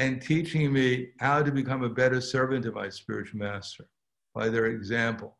[0.00, 3.84] and teaching me how to become a better servant of my spiritual master
[4.34, 5.36] by their example.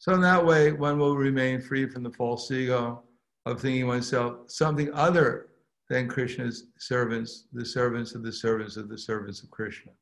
[0.00, 3.04] So in that way, one will remain free from the false ego
[3.46, 5.50] of thinking oneself something other
[5.88, 9.92] than Krishna's servants, the servants of the servants of the servants of Krishna.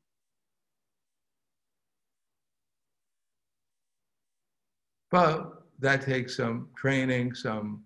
[5.11, 7.83] But that takes some training, some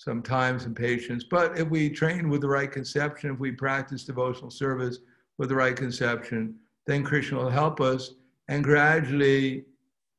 [0.00, 1.24] some time, some patience.
[1.24, 5.00] But if we train with the right conception, if we practice devotional service
[5.36, 6.54] with the right conception,
[6.86, 8.14] then Krishna will help us
[8.48, 9.66] and gradually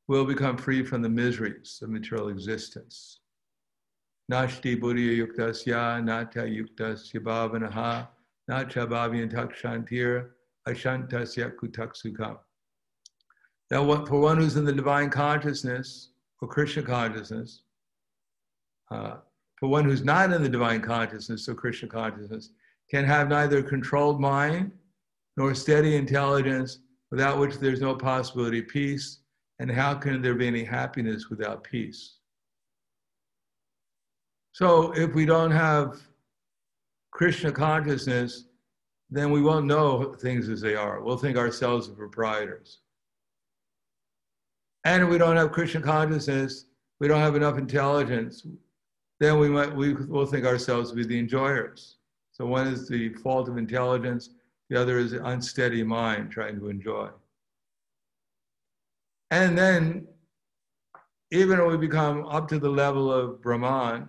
[0.06, 3.18] we'll become free from the miseries of material existence.
[4.30, 8.06] Nashti buddhya yuktasya nata yuktasya bhavanaha
[8.48, 10.28] nacha bhavyantak
[10.68, 12.38] ashantasya kutaksukam.
[13.72, 17.62] Now, for one who's in the divine consciousness or Krishna consciousness,
[18.92, 19.16] uh,
[19.62, 22.50] for one who's not in the divine consciousness or Krishna consciousness,
[22.90, 24.72] can have neither controlled mind
[25.36, 26.80] nor steady intelligence,
[27.12, 29.20] without which there's no possibility of peace.
[29.60, 32.16] And how can there be any happiness without peace?
[34.50, 36.00] So if we don't have
[37.12, 38.46] Krishna consciousness,
[39.10, 41.00] then we won't know things as they are.
[41.04, 42.80] We'll think ourselves as proprietors.
[44.84, 46.64] And if we don't have Krishna consciousness,
[46.98, 48.44] we don't have enough intelligence,
[49.22, 51.96] then we might we will think ourselves to be the enjoyers.
[52.32, 54.30] So one is the fault of intelligence,
[54.68, 57.08] the other is the unsteady mind trying to enjoy.
[59.30, 60.08] And then,
[61.30, 64.08] even if we become up to the level of Brahman,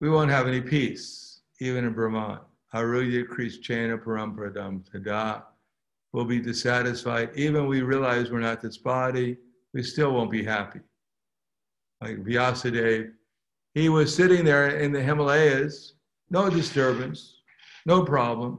[0.00, 2.38] we won't have any peace, even in Brahman.
[2.74, 5.42] Arudya Krishna Paramparadam Tada
[6.12, 7.30] will be dissatisfied.
[7.34, 9.36] Even we realize we're not this body,
[9.72, 10.80] we still won't be happy.
[12.00, 13.10] Like Vyasadeva
[13.76, 15.92] he was sitting there in the Himalayas,
[16.30, 17.42] no disturbance,
[17.84, 18.58] no problem.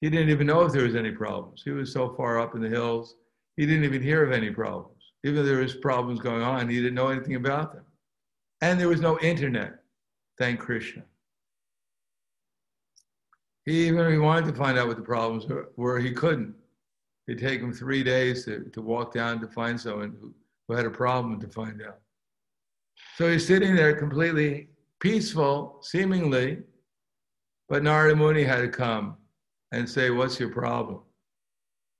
[0.00, 1.60] He didn't even know if there was any problems.
[1.62, 3.16] He was so far up in the hills,
[3.58, 5.12] he didn't even hear of any problems.
[5.24, 7.84] Even though there was problems going on, he didn't know anything about them.
[8.62, 9.80] And there was no internet,
[10.38, 11.02] thank Krishna.
[13.66, 15.44] He even he wanted to find out what the problems
[15.76, 16.54] were, he couldn't.
[17.28, 20.34] It'd take him three days to, to walk down to find someone who,
[20.66, 21.98] who had a problem to find out.
[23.16, 24.68] So he's sitting there completely
[25.00, 26.58] peaceful, seemingly,
[27.68, 29.16] but Narada Muni had to come
[29.72, 31.00] and say, What's your problem?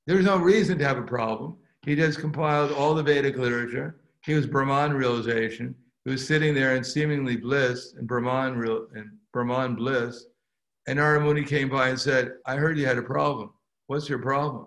[0.06, 1.56] There's no reason to have a problem.
[1.84, 4.00] He just compiled all the Vedic literature.
[4.24, 5.74] He was Brahman realization.
[6.04, 10.26] He was sitting there in seemingly bliss and Brahman, real, and Brahman bliss.
[10.86, 13.50] And Narada Muni came by and said, I heard you had a problem.
[13.86, 14.66] What's your problem?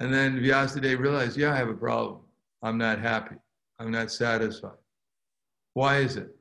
[0.00, 2.20] And then Vyasadeva realized, yeah, I have a problem.
[2.62, 3.36] I'm not happy.
[3.78, 4.78] I'm not satisfied.
[5.74, 6.34] Why is it?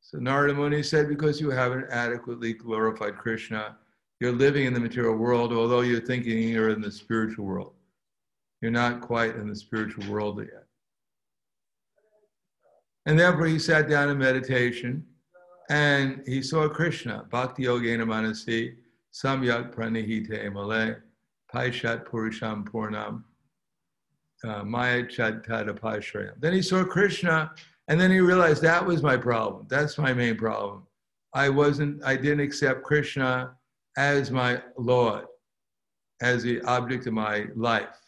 [0.00, 3.76] So Narada Muni said, because you haven't adequately glorified Krishna,
[4.20, 7.72] you're living in the material world, although you're thinking you're in the spiritual world.
[8.60, 10.64] You're not quite in the spiritual world yet.
[13.06, 15.04] And therefore, he sat down in meditation
[15.68, 18.76] and he saw Krishna, Bhakti Yogena Manasi,
[19.12, 20.96] Samyak Pranihite Male,
[21.52, 23.24] Paishat Purusham Purnam,
[24.44, 26.34] uh, Maya Chadtada Pashrayam.
[26.40, 27.52] Then he saw Krishna,
[27.88, 29.66] and then he realized that was my problem.
[29.68, 30.86] That's my main problem.
[31.34, 33.54] I wasn't, I didn't accept Krishna
[33.96, 35.26] as my Lord,
[36.22, 38.00] as the object of my life.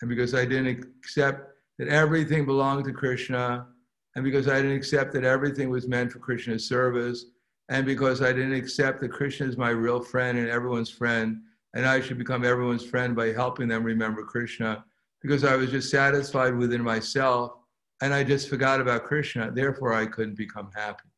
[0.00, 3.66] And because I didn't accept that everything belonged to Krishna,
[4.14, 7.26] and because I didn't accept that everything was meant for Krishna's service,
[7.70, 11.38] and because I didn't accept that Krishna is my real friend and everyone's friend,
[11.74, 14.84] and I should become everyone's friend by helping them remember Krishna,
[15.20, 17.54] because I was just satisfied within myself
[18.02, 21.08] and I just forgot about Krishna, therefore I couldn't become happy.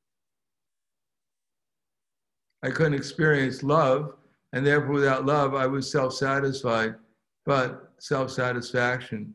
[2.62, 4.14] I couldn't experience love,
[4.52, 6.94] and therefore without love I was self satisfied,
[7.44, 9.34] but self satisfaction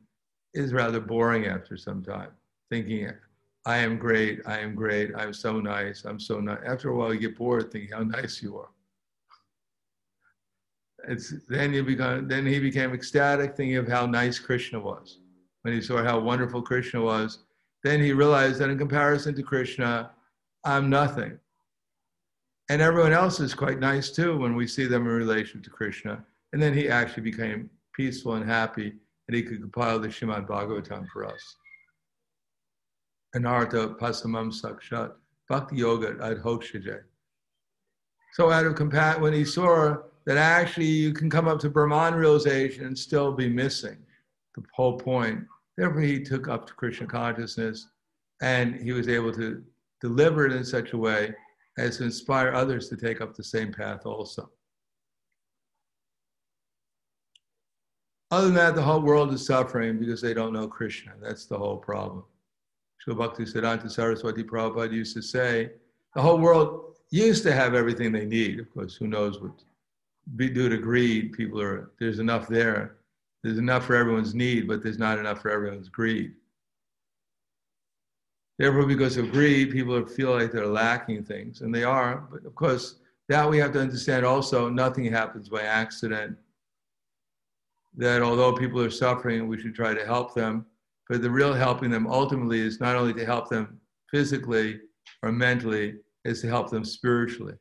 [0.54, 2.32] is rather boring after some time,
[2.70, 3.10] thinking
[3.66, 6.60] I am great, I am great, I'm so nice, I'm so nice.
[6.66, 8.70] After a while, you get bored thinking how nice you are.
[11.08, 15.21] It's then you become then he became ecstatic thinking of how nice Krishna was.
[15.62, 17.40] When he saw how wonderful Krishna was,
[17.84, 20.12] then he realized that in comparison to Krishna,
[20.64, 21.38] I'm nothing.
[22.70, 26.24] And everyone else is quite nice too when we see them in relation to Krishna.
[26.54, 28.94] And then he actually became peaceful and happy,
[29.28, 31.42] and he could compile the Shrimad Bhagavatam for us.
[33.36, 35.14] Anartha Pasamam Sakshat,
[35.48, 37.02] Bhakti Yoga Adhokshaja.
[38.34, 42.16] So out of compassion, when he saw that actually you can come up to Brahman
[42.16, 43.98] realization and still be missing
[44.56, 45.46] the whole point,
[45.78, 47.88] therefore he took up to Krishna consciousness
[48.42, 49.64] and he was able to
[50.02, 51.34] deliver it in such a way
[51.78, 54.50] as to inspire others to take up the same path also.
[58.32, 61.12] Other than that, the whole world is suffering because they don't know Krishna.
[61.22, 62.24] That's the whole problem.
[63.06, 65.72] Srila Bhakti Siddhanta Saraswati Prabhupada used to say,
[66.16, 68.60] the whole world used to have everything they need.
[68.60, 69.52] Of course, who knows what,
[70.38, 72.98] due to greed, people are, there's enough there.
[73.44, 76.34] There's enough for everyone's need, but there's not enough for everyone's greed.
[78.60, 82.28] Therefore, because of greed, people feel like they're lacking things, and they are.
[82.32, 82.98] But of course,
[83.30, 86.38] that we have to understand also nothing happens by accident.
[87.98, 90.66] That although people are suffering, we should try to help them
[91.12, 94.80] but the real helping them ultimately is not only to help them physically
[95.22, 97.56] or mentally, is to help them spiritually.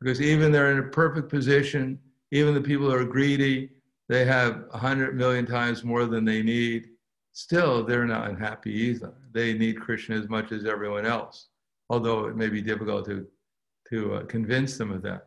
[0.00, 1.98] Because even they're in a perfect position,
[2.30, 3.70] even the people who are greedy,
[4.14, 6.90] they have a hundred million times more than they need.
[7.32, 9.12] Still, they're not unhappy either.
[9.32, 11.48] They need Krishna as much as everyone else,
[11.90, 13.26] although it may be difficult to,
[13.88, 15.26] to uh, convince them of that.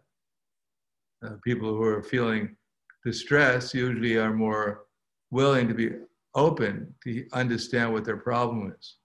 [1.21, 2.55] Uh, people who are feeling
[3.03, 4.85] distress usually are more
[5.31, 5.89] willing to be
[6.33, 8.95] open to understand what their problem is.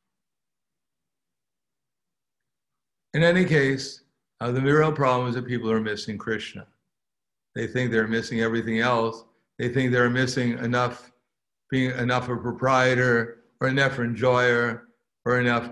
[3.14, 4.04] In any case,
[4.40, 6.68] uh, the real problem is that people are missing Krishna.
[7.56, 9.24] They think they're missing everything else.
[9.58, 11.12] They think they're missing enough,
[11.70, 14.88] being enough a proprietor or enough enjoyer
[15.24, 15.70] or enough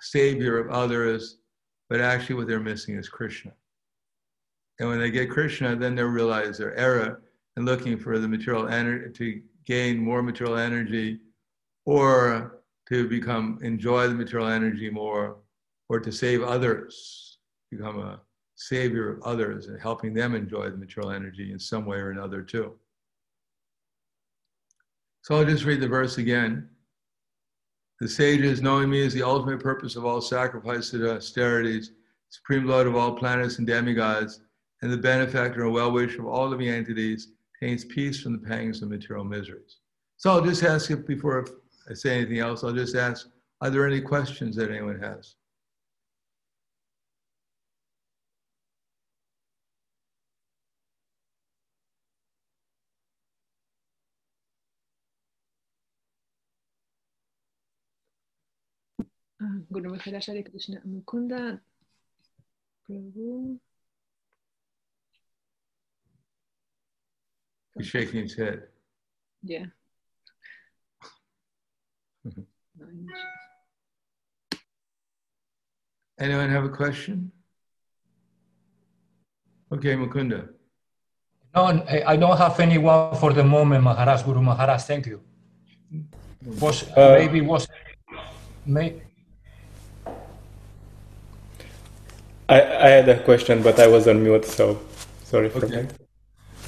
[0.00, 1.38] savior of others.
[1.88, 3.52] But actually, what they're missing is Krishna.
[4.78, 7.22] And when they get Krishna, then they realize their error
[7.56, 11.18] and looking for the material energy to gain more material energy
[11.84, 15.36] or to become enjoy the material energy more
[15.88, 17.38] or to save others
[17.70, 18.20] become a
[18.54, 22.42] savior of others and helping them enjoy the material energy in some way or another
[22.42, 22.74] too
[25.22, 26.68] so i'll just read the verse again
[28.00, 31.92] the sages knowing me as the ultimate purpose of all sacrifices and austerities
[32.28, 34.40] supreme lord of all planets and demigods
[34.82, 38.88] and the benefactor and well-wisher of all living entities, attains peace from the pangs of
[38.88, 39.78] material miseries.
[40.16, 41.46] So I'll just ask if before
[41.88, 43.28] I say anything else, I'll just ask,
[43.60, 45.34] are there any questions that anyone has?
[59.72, 61.60] Guru Maharaj Hare Krishna Mukunda
[62.84, 63.58] Prabhu.
[67.76, 68.62] He's shaking his head.
[69.42, 69.66] Yeah.
[76.18, 77.30] Anyone have a question?
[79.72, 80.48] Okay, Mukunda.
[81.54, 84.82] No, I I don't have anyone for the moment, Maharaj, Guru Maharaj.
[84.82, 85.20] Thank you.
[86.60, 87.68] Was Uh, maybe was
[88.66, 89.00] may,
[92.48, 94.80] I, I had a question, but I was on mute, so
[95.24, 95.68] sorry for Okay.
[95.68, 95.92] that.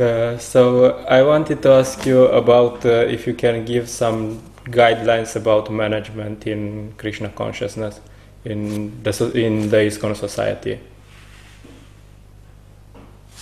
[0.00, 5.36] Uh, so I wanted to ask you about uh, if you can give some guidelines
[5.36, 8.00] about management in Krishna consciousness
[8.44, 10.80] in the in the ISKCON society.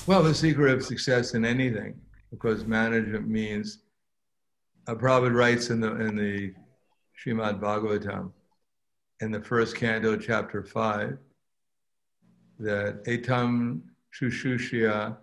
[0.06, 3.80] Well, the secret of success in anything, because management means,
[4.86, 6.54] a Prabhupada writes in the in the
[7.18, 8.32] Srimad Bhagavatam,
[9.20, 11.18] in the first canto, chapter five,
[12.58, 13.80] that etam
[14.18, 15.16] shushushya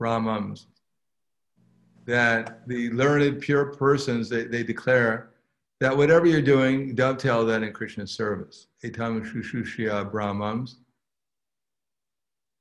[0.00, 0.66] brahmams,
[2.06, 5.30] that the learned, pure persons, they, they declare
[5.80, 8.68] that whatever you're doing, dovetail that in Krishna's service.
[8.84, 10.76] Etam shushushya brahmams,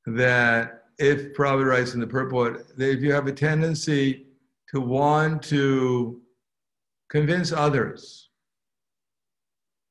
[0.05, 4.27] that if Prabhupada writes in the purport, that if you have a tendency
[4.69, 6.21] to want to
[7.09, 8.29] convince others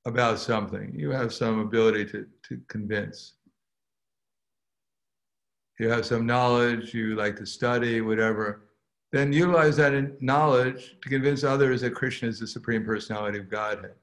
[0.06, 3.34] about something, you have some ability to, to convince.
[5.80, 8.64] You have some knowledge, you like to study, whatever,
[9.12, 13.94] then utilize that knowledge to convince others that Krishna is the Supreme Personality of Godhead.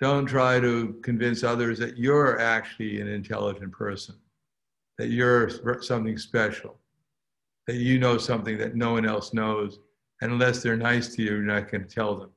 [0.00, 4.16] Don't try to convince others that you're actually an intelligent person
[4.98, 5.48] that you're
[5.82, 6.76] something special,
[7.68, 9.78] that you know something that no one else knows.
[10.20, 12.30] And unless they're nice to you, you're not going to tell them.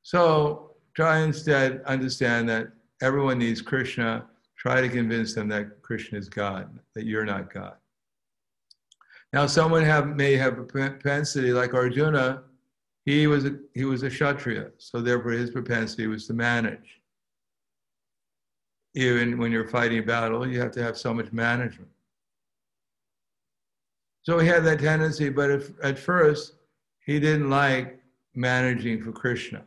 [0.00, 2.68] So try instead understand that
[3.02, 4.26] everyone needs Krishna.
[4.56, 7.74] Try to convince them that Krishna is God, that you're not God.
[9.32, 12.42] Now, someone have, may have a propensity like Arjuna.
[13.04, 17.00] He was a, he was a kshatriya, so therefore his propensity was to manage
[18.96, 21.90] even when you're fighting a battle, you have to have so much management.
[24.22, 26.54] So he had that tendency, but if, at first,
[27.04, 28.00] he didn't like
[28.34, 29.62] managing for Krishna.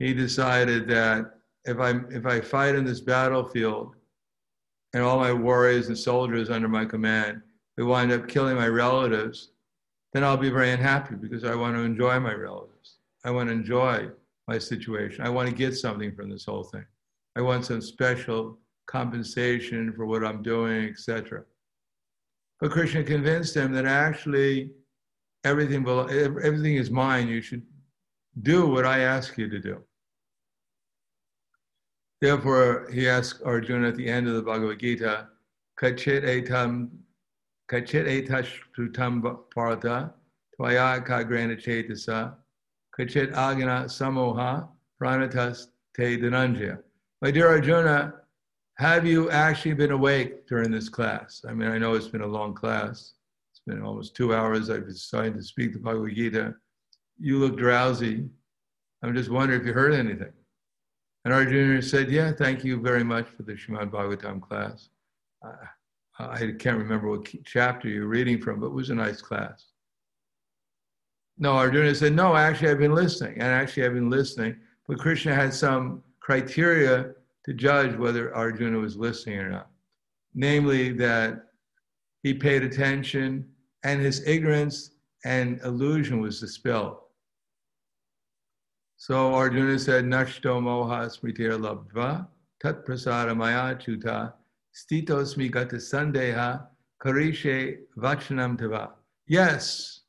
[0.00, 3.94] He decided that if I if I fight in this battlefield,
[4.92, 7.42] and all my warriors and soldiers under my command,
[7.76, 9.50] we wind up killing my relatives,
[10.12, 12.98] then I'll be very unhappy because I want to enjoy my relatives.
[13.24, 14.08] I want to enjoy
[14.48, 15.24] my situation.
[15.24, 16.84] I want to get something from this whole thing.
[17.36, 21.44] I want some special compensation for what I'm doing, etc.
[22.58, 24.70] But Krishna convinced him that actually
[25.44, 27.28] everything, everything is mine.
[27.28, 27.62] You should
[28.42, 29.82] do what I ask you to do.
[32.20, 35.28] Therefore, he asked Arjuna at the end of the Bhagavad Gita,
[35.80, 36.90] Kachit etam,
[37.70, 40.12] kachit etashrutam parata,
[40.58, 42.34] tvaya kagrana chetasa,
[42.98, 44.68] kachit agana samoha,
[45.00, 46.78] pranatas te dhananjaya.
[47.22, 48.14] My dear Arjuna,
[48.76, 51.42] have you actually been awake during this class?
[51.48, 53.14] I mean, I know it's been a long class.
[53.52, 54.68] It's been almost two hours.
[54.68, 56.54] I've been decided to speak the Bhagavad Gita.
[57.18, 58.28] You look drowsy.
[59.02, 60.32] I'm just wondering if you heard anything.
[61.24, 64.88] And Arjuna said, Yeah, thank you very much for the Srimad Bhagavatam class.
[66.18, 69.66] I can't remember what chapter you're reading from, but it was a nice class.
[71.38, 73.34] No, Arjuna said, No, actually, I've been listening.
[73.34, 74.56] And actually, I've been listening.
[74.86, 77.12] But Krishna had some criteria
[77.44, 79.70] to judge whether Arjuna was listening or not.
[80.34, 81.46] Namely, that
[82.22, 83.48] he paid attention
[83.82, 84.92] and his ignorance
[85.24, 86.98] and illusion was dispelled.
[89.00, 92.28] So Arjuna said, Nashto moha smritir labdva
[92.60, 94.34] tat prasara maya chuta
[94.74, 96.66] stitosmi gata sandeha
[97.02, 98.90] karishe vachanam tava.
[99.26, 100.02] Yes,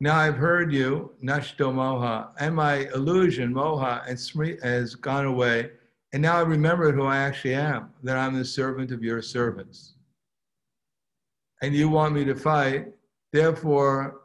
[0.00, 5.70] now I've heard you, Nashto Moha, and my illusion, Moha, and Smri, has gone away.
[6.12, 9.94] And now I remember who I actually am, that I'm the servant of your servants.
[11.62, 12.88] And you want me to fight.
[13.32, 14.22] Therefore,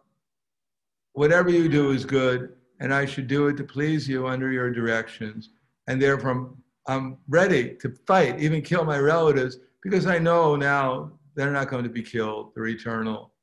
[1.13, 4.71] whatever you do is good, and I should do it to please you under your
[4.71, 5.51] directions.
[5.87, 6.49] And therefore,
[6.87, 11.83] I'm ready to fight, even kill my relatives, because I know now they're not going
[11.83, 13.33] to be killed, they're eternal.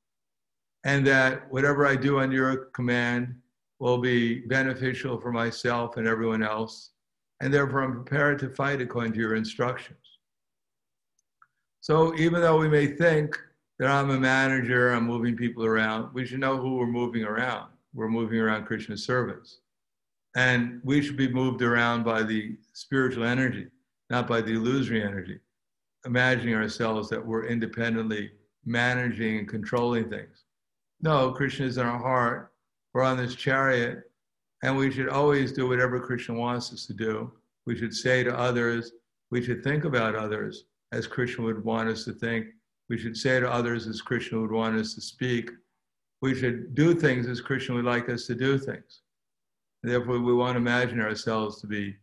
[0.84, 3.36] And that whatever I do on your command
[3.78, 6.91] will be beneficial for myself and everyone else.
[7.41, 9.99] And therefore, I'm prepared to fight according to your instructions.
[11.80, 13.39] So, even though we may think
[13.78, 17.70] that I'm a manager, I'm moving people around, we should know who we're moving around.
[17.99, 19.59] We're moving around Krishna's servants.
[20.36, 23.66] And we should be moved around by the spiritual energy,
[24.09, 25.40] not by the illusory energy,
[26.07, 28.30] imagining ourselves that we're independently
[28.64, 30.44] managing and controlling things.
[31.01, 32.53] No, Krishna is in our heart.
[32.94, 34.05] We're on this chariot,
[34.62, 37.32] and we should always do whatever Krishna wants us to do.
[37.66, 38.92] We should say to others,
[39.32, 42.46] we should think about others as Krishna would want us to think.
[42.88, 45.51] We should say to others as Krishna would want us to speak.
[46.21, 49.03] We should do things as Krishna would like us to do things.
[49.83, 51.97] Therefore, we want to imagine ourselves to be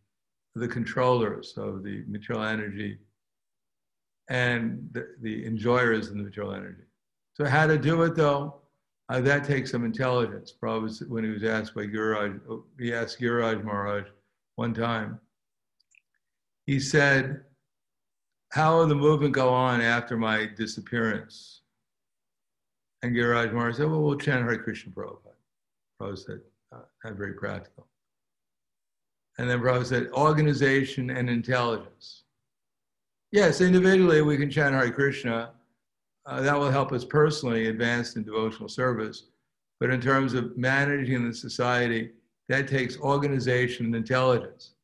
[0.54, 2.98] the controllers of the material energy
[4.30, 6.84] and the, the enjoyers of the material energy.
[7.34, 8.62] So, how to do it though?
[9.08, 10.50] Uh, that takes some intelligence.
[10.50, 12.40] Probably when he was asked by Giriraj,
[12.78, 14.06] he asked Giriraj Maharaj
[14.56, 15.20] one time.
[16.66, 17.44] He said,
[18.50, 21.62] "How will the movement go on after my disappearance?"
[23.06, 25.36] And Giriraj Maharaj said, "Well, we'll chant Hare Krishna Prabhupada."
[26.00, 26.40] Prabhupada said,
[26.72, 27.86] uh, "Not very practical."
[29.38, 32.24] And then Prabhupada said, "Organization and intelligence."
[33.30, 35.52] Yes, individually we can chant Hare Krishna
[36.24, 39.28] uh, that will help us personally advance in devotional service.
[39.78, 42.10] But in terms of managing the society,
[42.48, 44.74] that takes organization and intelligence.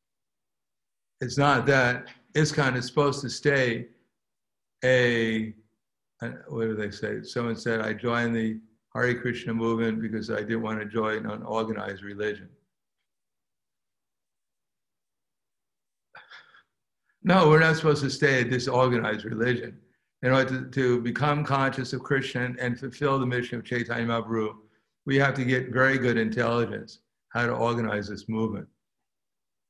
[1.19, 3.87] It's not that ISKCON is supposed to stay
[4.85, 5.53] a,
[6.47, 7.23] what do they say?
[7.23, 8.59] Someone said, I joined the
[8.93, 12.49] Hare Krishna movement because I didn't want to join an organized religion.
[17.23, 19.79] No, we're not supposed to stay a disorganized religion
[20.23, 24.55] in order to, to become conscious of Krishna and fulfill the mission of Chaitanya Mahaprabhu,
[25.05, 26.99] we have to get very good intelligence
[27.29, 28.67] how to organize this movement.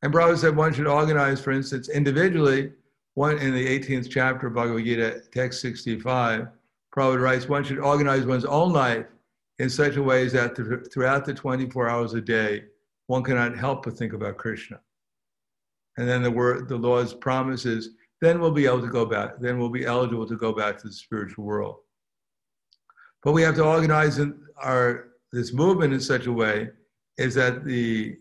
[0.04, 2.72] And Prabhupada said one should organize, for instance, individually.
[3.16, 6.48] One in the 18th chapter of Bhagavad Gita, text 65,
[6.96, 9.06] Prabhupada writes, one should organize one's own life
[9.60, 10.56] in such a way that
[10.92, 12.64] throughout the 24 hours a day,
[13.08, 14.80] one cannot help but think about Krishna.
[15.98, 17.90] And then the word, the Lord's promises
[18.24, 19.32] then we'll be able to go back.
[19.42, 21.80] Then we'll be eligible to go back to the spiritual world.
[23.22, 24.18] But we have to organize
[24.56, 26.70] our this movement in such a way
[27.18, 28.16] is that the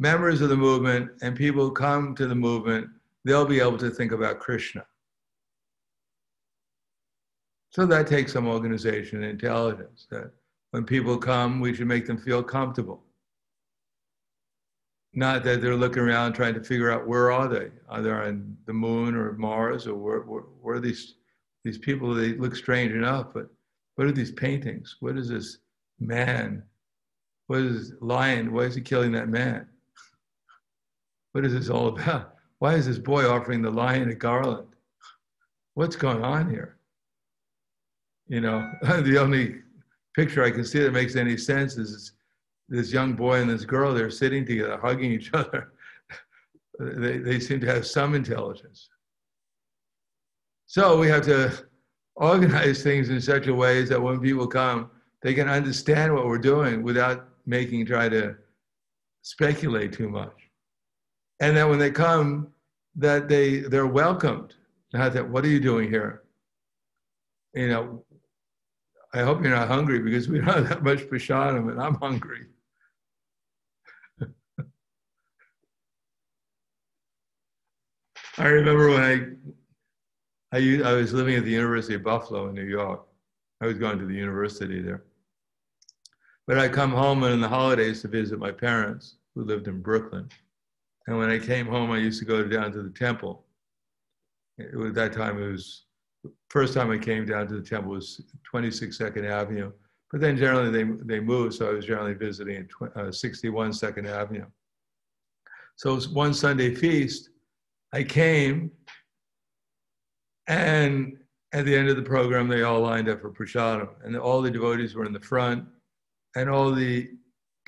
[0.00, 2.88] members of the movement and people who come to the movement,
[3.26, 4.86] they'll be able to think about Krishna.
[7.70, 10.06] So that takes some organization and intelligence.
[10.10, 10.30] That
[10.70, 13.02] when people come, we should make them feel comfortable.
[15.12, 17.70] Not that they're looking around trying to figure out where are they?
[17.88, 21.14] Are they on the moon or Mars or where, where, where are these
[21.64, 22.14] these people?
[22.14, 23.48] They look strange enough, but
[23.96, 24.98] what are these paintings?
[25.00, 25.58] What is this
[25.98, 26.62] man?
[27.48, 28.52] What is this lion?
[28.52, 29.66] Why is he killing that man?
[31.32, 32.35] What is this all about?
[32.58, 34.68] Why is this boy offering the lion a garland?
[35.74, 36.78] What's going on here?
[38.28, 39.56] You know, the only
[40.14, 42.12] picture I can see that makes any sense is
[42.68, 45.72] this young boy and this girl, they're sitting together, hugging each other.
[46.80, 48.88] they, they seem to have some intelligence.
[50.66, 51.66] So we have to
[52.16, 54.90] organize things in such a way that when people come,
[55.22, 58.36] they can understand what we're doing without making try to
[59.22, 60.45] speculate too much.
[61.40, 62.48] And then when they come,
[62.96, 64.54] that they they're welcomed.
[64.92, 66.22] Not that what are you doing here?
[67.54, 68.04] You know,
[69.12, 72.46] I hope you're not hungry because we don't have that much prasadam and I'm hungry.
[78.38, 82.64] I remember when I, I, I was living at the University of Buffalo in New
[82.64, 83.06] York.
[83.62, 85.04] I was going to the university there.
[86.46, 90.28] But I come home in the holidays to visit my parents who lived in Brooklyn.
[91.06, 93.44] And when I came home, I used to go down to the temple.
[94.58, 95.84] It was that time, it was,
[96.48, 99.72] first time I came down to the temple was 26 Second Avenue.
[100.10, 104.06] But then generally they, they moved, so I was generally visiting at uh, 61 Second
[104.06, 104.46] Avenue.
[105.76, 107.30] So it was one Sunday feast,
[107.92, 108.70] I came,
[110.48, 111.18] and
[111.52, 114.50] at the end of the program, they all lined up for prasadam, and all the
[114.50, 115.64] devotees were in the front,
[116.34, 117.10] and all the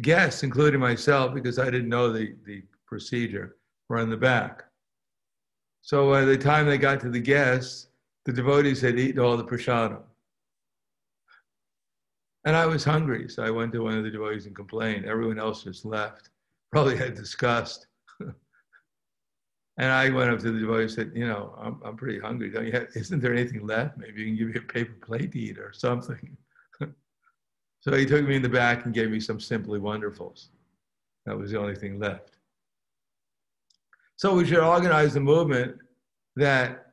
[0.03, 3.57] guests, including myself, because I didn't know the, the procedure,
[3.89, 4.65] were in the back.
[5.83, 7.87] So by the time they got to the guests,
[8.25, 10.03] the devotees had eaten all the prasadam.
[12.45, 15.05] And I was hungry, so I went to one of the devotees and complained.
[15.05, 16.31] Everyone else just left,
[16.73, 17.87] probably had disgust.
[19.81, 22.51] And I went up to the devotee and said, you know, I'm, I'm pretty hungry.
[22.51, 23.97] Don't you have, isn't there anything left?
[23.97, 26.37] Maybe you can give me a paper plate to eat or something.
[27.81, 30.49] so he took me in the back and gave me some Simply Wonderfuls.
[31.27, 32.38] That was the only thing left.
[34.19, 35.77] So we should organize a movement
[36.35, 36.87] that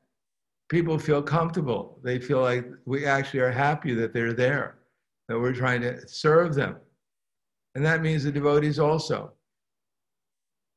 [0.70, 2.00] people feel comfortable.
[2.04, 4.78] They feel like we actually are happy that they're there,
[5.28, 6.76] that we're trying to serve them.
[7.74, 9.34] And that means the devotees also.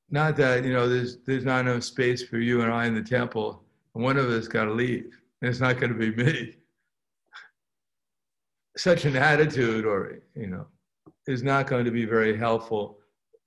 [0.09, 3.03] Not that, you know, there's, there's not enough space for you and I in the
[3.03, 3.63] temple,
[3.95, 6.57] and one of us got to leave, and it's not going to be me.
[8.79, 10.67] Such an attitude, or, you know,
[11.27, 13.01] is not going to be very helpful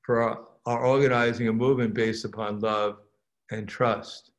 [0.03, 2.99] for our organizing a movement based upon love
[3.51, 4.31] and trust.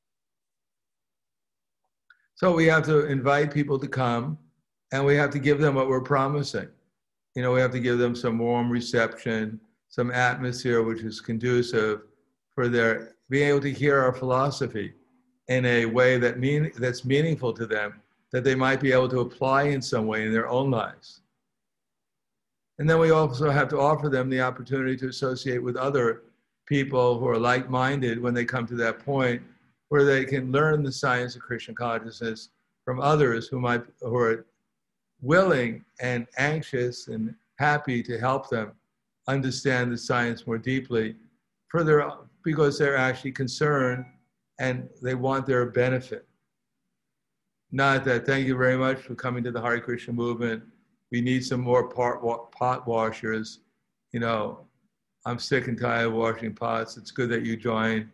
[2.34, 4.38] So we have to invite people to come
[4.92, 6.68] and we have to give them what we're promising.
[7.34, 12.02] You know, we have to give them some warm reception, some atmosphere which is conducive
[12.54, 14.92] for their being able to hear our philosophy
[15.48, 18.00] in a way that mean that's meaningful to them
[18.30, 21.21] that they might be able to apply in some way in their own lives.
[22.82, 26.22] And then we also have to offer them the opportunity to associate with other
[26.66, 29.40] people who are like minded when they come to that point
[29.90, 32.48] where they can learn the science of Krishna consciousness
[32.84, 34.46] from others who might who are
[35.20, 38.72] willing and anxious and happy to help them
[39.28, 41.14] understand the science more deeply
[41.68, 42.10] further
[42.42, 44.04] because they're actually concerned
[44.58, 46.26] and they want their benefit.
[47.70, 50.64] Not that, thank you very much for coming to the Hare Krishna movement.
[51.12, 53.60] We need some more pot, pot washers.
[54.12, 54.66] You know,
[55.26, 56.96] I'm sick and tired of washing pots.
[56.96, 58.08] It's good that you joined.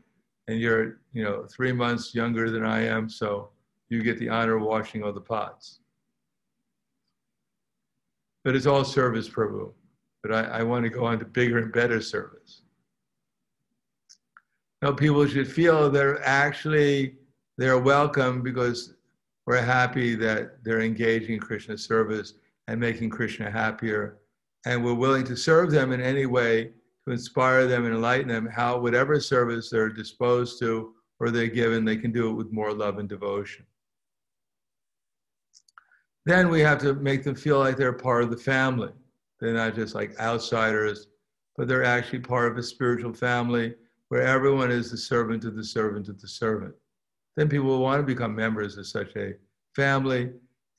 [0.48, 3.50] And you're, you know, three months younger than I am, so
[3.90, 5.80] you get the honor of washing all the pots.
[8.44, 9.72] But it's all service, Prabhu.
[10.22, 12.62] But I, I want to go on to bigger and better service.
[14.82, 17.16] No, people should feel they're actually
[17.58, 18.94] they're welcome because
[19.46, 22.34] we're happy that they're engaging in Krishna service
[22.68, 24.18] and making Krishna happier.
[24.66, 26.70] And we're willing to serve them in any way
[27.04, 31.84] to inspire them and enlighten them how whatever service they're disposed to or they're given,
[31.84, 33.64] they can do it with more love and devotion.
[36.26, 38.92] Then we have to make them feel like they're part of the family.
[39.40, 41.08] They're not just like outsiders,
[41.56, 43.74] but they're actually part of a spiritual family
[44.08, 46.74] where everyone is the servant of the servant of the servant.
[47.36, 49.34] Then people will want to become members of such a
[49.74, 50.30] family.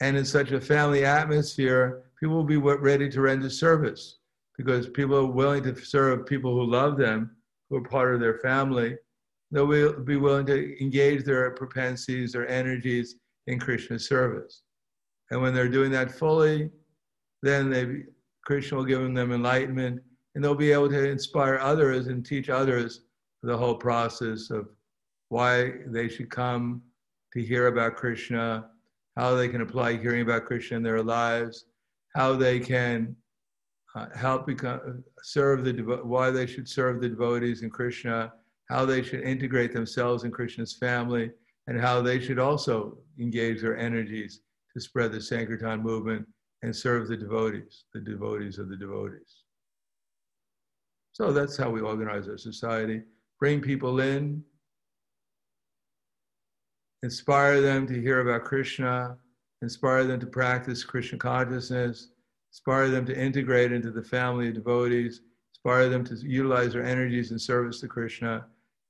[0.02, 4.18] And in such a family atmosphere, people will be ready to render service
[4.58, 7.36] because people are willing to serve people who love them,
[7.70, 8.98] who are part of their family.
[9.52, 13.16] They'll be willing to engage their propensities, their energies
[13.48, 14.64] in Krishna service.
[15.32, 16.70] And when they're doing that fully,
[17.42, 18.04] then they,
[18.46, 20.02] Krishna will give them enlightenment
[20.36, 23.02] and they'll be able to inspire others and teach others
[23.44, 24.70] the whole process of
[25.30, 26.82] why they should come
[27.34, 28.70] to hear about Krishna,
[29.18, 31.66] how they can apply hearing about Krishna in their lives,
[32.16, 33.16] how they can
[33.96, 38.34] uh, help become, serve the why they should serve the devotees in Krishna,
[38.70, 41.32] how they should integrate themselves in Krishna's family,
[41.68, 44.42] and how they should also engage their energies
[44.74, 46.28] to spread the Sankirtan movement
[46.62, 49.44] and serve the devotees, the devotees of the devotees.
[51.12, 53.02] So that's how we organize our society
[53.40, 54.44] bring people in,
[57.04, 59.18] inspire them to hear about Krishna,
[59.62, 62.10] inspire them to practice Krishna consciousness,
[62.52, 65.22] inspire them to integrate into the family of devotees,
[65.54, 68.46] inspire them to utilize their energies in service to Krishna,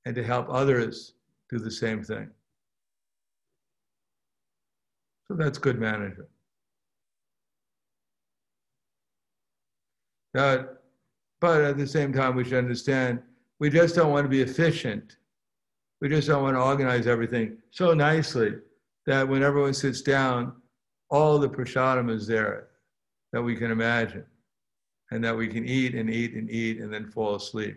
[0.06, 1.14] and to help others
[1.50, 2.30] do the same thing.
[5.28, 6.28] So that's good management.
[10.32, 13.20] but at the same time, we should understand
[13.58, 15.16] we just don't want to be efficient.
[16.00, 18.54] We just don't want to organize everything so nicely
[19.06, 20.54] that when everyone sits down,
[21.10, 22.68] all the prasadam is there
[23.32, 24.24] that we can imagine
[25.10, 27.76] and that we can eat and eat and eat and then fall asleep.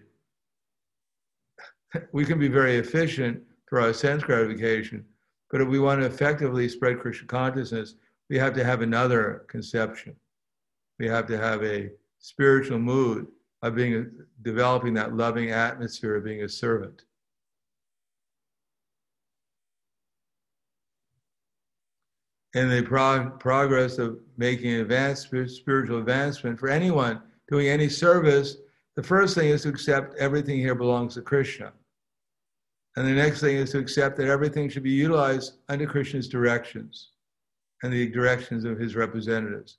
[2.12, 5.04] we can be very efficient for our sense gratification,
[5.52, 7.96] but if we want to effectively spread Krishna consciousness,
[8.30, 10.16] we have to have another conception.
[11.00, 13.28] We have to have a spiritual mood
[13.62, 14.12] of being
[14.44, 17.04] developing that loving atmosphere of being a servant.
[22.54, 28.58] In the prog- progress of making advanced spiritual advancement for anyone doing any service,
[28.96, 31.74] the first thing is to accept everything here belongs to Krishna.
[32.96, 37.10] And the next thing is to accept that everything should be utilized under Krishna's directions
[37.82, 39.78] and the directions of his representatives.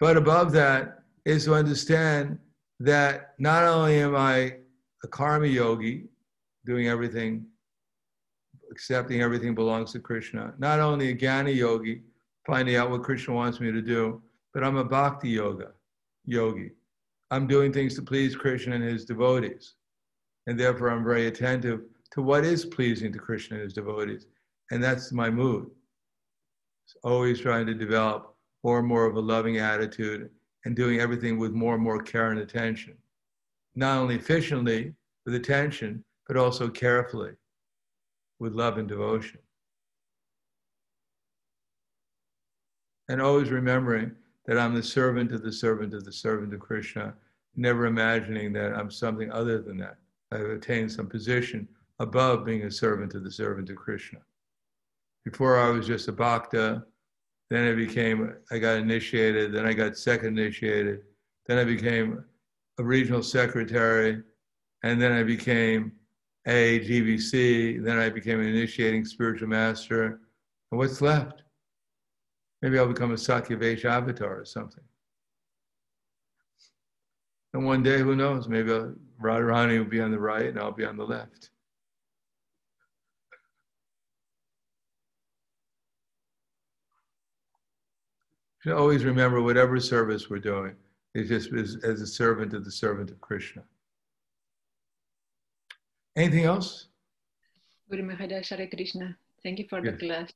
[0.00, 2.38] But above that is to understand
[2.80, 4.56] that not only am I
[5.04, 6.08] a karma yogi,
[6.66, 7.46] doing everything
[8.70, 10.54] accepting everything belongs to Krishna.
[10.58, 12.02] Not only a Jnana yogi,
[12.46, 14.22] finding out what Krishna wants me to do,
[14.54, 15.72] but I'm a bhakti yoga
[16.24, 16.72] yogi.
[17.30, 19.74] I'm doing things to please Krishna and his devotees.
[20.46, 24.26] And therefore, I'm very attentive to what is pleasing to Krishna and his devotees.
[24.70, 25.70] And that's my mood.
[26.86, 30.30] It's always trying to develop more and more of a loving attitude
[30.64, 32.94] and doing everything with more and more care and attention.
[33.74, 34.94] Not only efficiently
[35.26, 37.32] with attention, but also carefully
[38.38, 39.40] with love and devotion.
[43.08, 44.12] And always remembering
[44.46, 47.14] that I'm the servant of the servant of the servant of Krishna,
[47.56, 49.96] never imagining that I'm something other than that.
[50.30, 51.68] I've attained some position
[51.98, 54.20] above being a servant of the servant of Krishna.
[55.24, 56.84] Before I was just a bhakta,
[57.50, 61.00] then I became, I got initiated, then I got second initiated,
[61.46, 62.24] then I became
[62.78, 64.22] a regional secretary,
[64.82, 65.92] and then I became
[66.48, 70.20] a then I became an initiating spiritual master.
[70.70, 71.42] And what's left?
[72.62, 74.84] Maybe I'll become a Shaktyavesha avatar or something.
[77.54, 78.70] And one day, who knows, maybe
[79.22, 81.50] Radharani will be on the right and I'll be on the left.
[88.60, 90.74] should always remember whatever service we're doing
[91.14, 93.62] is just as a servant of the servant of Krishna.
[96.18, 96.88] Anything else?
[97.88, 99.16] Guru Maharaj Hare Krishna.
[99.42, 99.86] Thank you for Yes.
[99.86, 100.28] the class.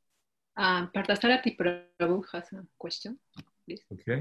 [0.56, 3.18] Um, Parthasarathi Prabhu has a question.
[3.94, 4.18] Okay.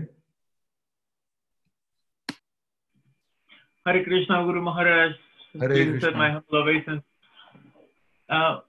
[3.86, 5.14] Hare Krishna, Guru Maharaj.
[5.59, 5.95] Hare Krishna.
[5.95, 7.03] accept my humble obeisance.
[8.30, 8.62] Uh,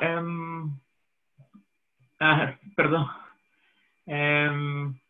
[0.00, 0.80] um,
[2.20, 3.04] ah, perdón.
[4.08, 5.00] Um,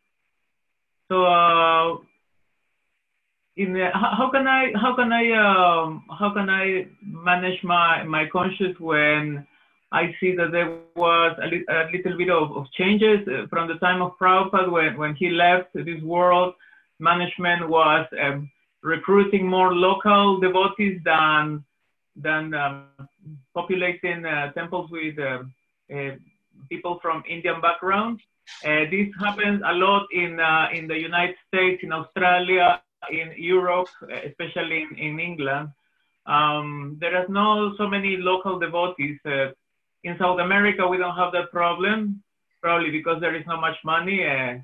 [1.08, 1.98] so, uh,
[3.58, 8.04] in the, how, how can I how can I um, how can I manage my
[8.04, 9.46] my conscience when
[9.90, 13.66] I see that there was a, li- a little bit of, of changes uh, from
[13.66, 16.54] the time of Prabhupada when when he left this world.
[17.00, 18.50] Management was um,
[18.82, 21.64] recruiting more local devotees than
[22.14, 22.86] than um,
[23.54, 25.42] populating uh, temples with uh,
[25.94, 26.14] uh,
[26.68, 28.20] people from Indian background.
[28.64, 33.88] Uh, this happens a lot in uh, in the United States, in Australia, in Europe,
[34.24, 35.70] especially in, in England.
[36.26, 39.18] Um, there are not so many local devotees.
[39.24, 39.48] Uh,
[40.04, 42.22] in South America, we don't have that problem,
[42.60, 44.24] probably because there is not much money.
[44.24, 44.58] Uh,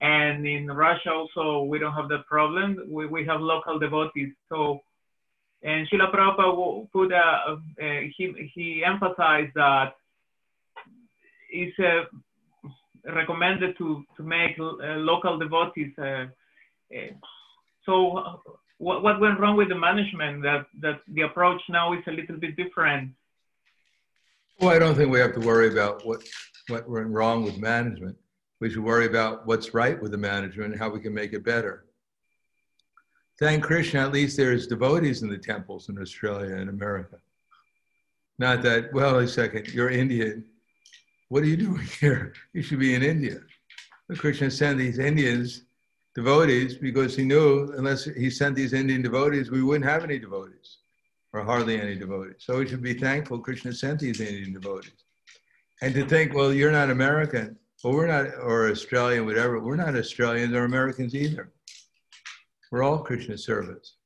[0.00, 2.78] and in Russia also, we don't have that problem.
[2.88, 4.32] We, we have local devotees.
[4.48, 4.80] So,
[5.62, 7.56] and Srila Prabhupada put a, uh,
[8.16, 9.94] he, he emphasized that
[11.50, 12.04] it's uh,
[13.14, 15.92] recommended to, to make uh, local devotees.
[17.86, 18.42] So,
[18.78, 20.42] what, what went wrong with the management?
[20.42, 23.12] That, that the approach now is a little bit different.
[24.60, 26.22] Well, I don't think we have to worry about what,
[26.68, 28.16] what went wrong with management.
[28.60, 31.44] We should worry about what's right with the management and how we can make it
[31.44, 31.84] better.
[33.38, 37.18] Thank Krishna, at least there's devotees in the temples in Australia and America.
[38.38, 40.44] Not that, well, a second, you're Indian.
[41.28, 42.32] What are you doing here?
[42.54, 43.40] You should be in India.
[44.08, 45.65] But Krishna sent these Indians,
[46.16, 50.78] devotees, because he knew unless he sent these Indian devotees, we wouldn't have any devotees
[51.34, 52.36] or hardly any devotees.
[52.38, 55.04] So we should be thankful Krishna sent these Indian devotees.
[55.82, 59.94] And to think, well, you're not American, well, we're not, or Australian, whatever, we're not
[59.94, 61.52] Australians or Americans either.
[62.72, 63.96] We're all Krishna servants.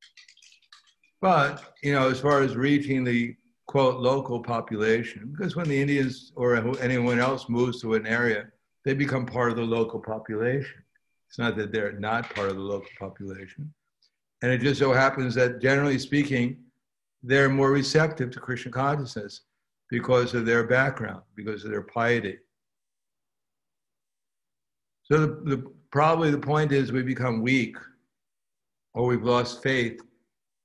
[1.20, 3.36] But, you know, as far as reaching the
[3.68, 8.48] quote local population, because when the Indians or anyone else moves to an area,
[8.84, 10.82] they become part of the local population.
[11.30, 13.72] It's not that they're not part of the local population.
[14.42, 16.56] And it just so happens that generally speaking,
[17.22, 19.42] they're more receptive to Krishna consciousness
[19.90, 22.38] because of their background, because of their piety.
[25.04, 27.76] So the, the probably the point is we become weak
[28.94, 30.00] or we've lost faith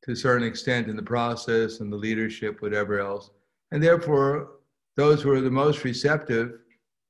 [0.03, 3.29] to a certain extent in the process and the leadership, whatever else.
[3.71, 4.53] And therefore,
[4.97, 6.53] those who are the most receptive,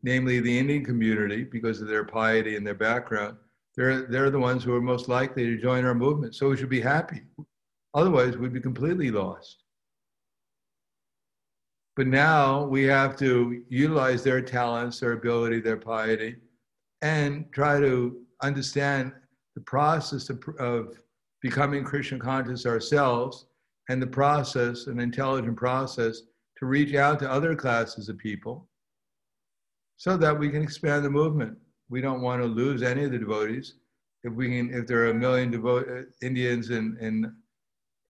[0.03, 3.37] namely the Indian community, because of their piety and their background,
[3.75, 6.35] they're, they're the ones who are most likely to join our movement.
[6.35, 7.23] So we should be happy.
[7.93, 9.63] Otherwise, we'd be completely lost.
[11.95, 16.35] But now we have to utilize their talents, their ability, their piety,
[17.01, 19.13] and try to understand
[19.55, 20.97] the process of, of
[21.41, 23.45] becoming Krishna conscious ourselves
[23.89, 26.21] and the process, an intelligent process,
[26.57, 28.67] to reach out to other classes of people
[29.97, 31.57] so that we can expand the movement.
[31.89, 33.75] We don't want to lose any of the devotees.
[34.23, 37.31] If we can, if there are a million devo- uh, Indians in, in,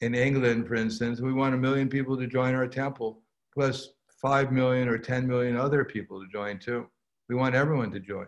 [0.01, 3.21] in England, for instance, we want a million people to join our temple,
[3.53, 3.89] plus
[4.21, 6.87] 5 million or 10 million other people to join too.
[7.27, 8.27] We want everyone to join.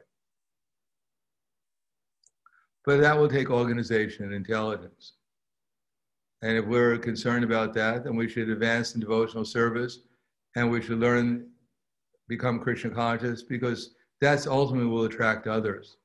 [2.86, 5.14] But that will take organization and intelligence.
[6.42, 10.00] And if we're concerned about that, then we should advance in devotional service
[10.56, 11.50] and we should learn,
[12.28, 15.98] become Krishna conscious because that's ultimately will attract others.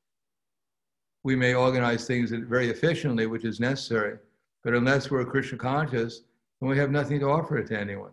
[1.24, 4.18] We may organize things very efficiently, which is necessary,
[4.64, 6.22] but unless we're Krishna conscious,
[6.60, 8.12] then we have nothing to offer it to anyone.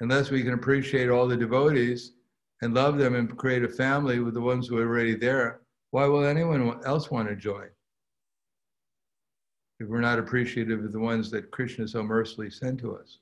[0.00, 2.12] Unless we can appreciate all the devotees
[2.62, 5.60] and love them and create a family with the ones who are already there,
[5.90, 7.68] why will anyone else want to join?
[9.80, 13.18] If we're not appreciative of the ones that Krishna so mercifully sent to us.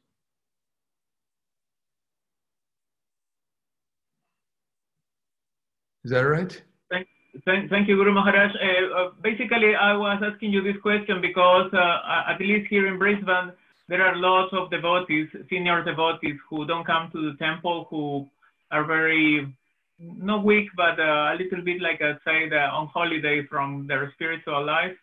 [6.06, 6.62] Is that right?
[6.88, 7.08] Thank,
[7.44, 8.52] thank, thank you, Guru Maharaj.
[8.54, 12.96] Uh, uh, basically, I was asking you this question because, uh, at least here in
[12.96, 13.50] Brisbane,
[13.88, 18.28] there are lots of devotees, senior devotees, who don't come to the temple, who
[18.70, 19.52] are very,
[19.98, 24.64] not weak, but uh, a little bit like I say, on holiday from their spiritual
[24.64, 24.96] life.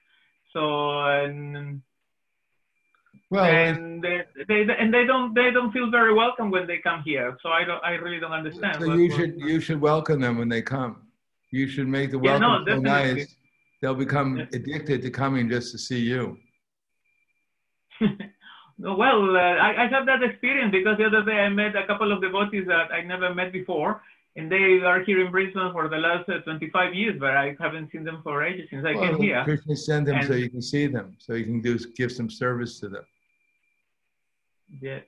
[0.54, 0.62] So,
[3.34, 7.02] well, and they, they, and they don't they don't feel very welcome when they come
[7.04, 7.36] here.
[7.42, 8.76] So I don't I really don't understand.
[8.80, 10.94] So you should you should welcome them when they come.
[11.50, 13.36] You should make the Yeah, welcome no, so nice.
[13.82, 14.46] They'll become Yeah.
[14.58, 16.24] addicted to coming just to see you.
[18.80, 22.12] Well, uh, I, I have that experience because the other day I met a couple
[22.12, 24.02] of devotees that I never met before,
[24.36, 27.92] and they are here in Brisbane for the last uh, 25 years, but I haven't
[27.92, 29.44] seen them for ages since I Well, came here.
[29.44, 32.80] Krishna sent them so you can see them, so you can do give some service
[32.82, 33.06] to them.
[34.82, 35.00] Yeah.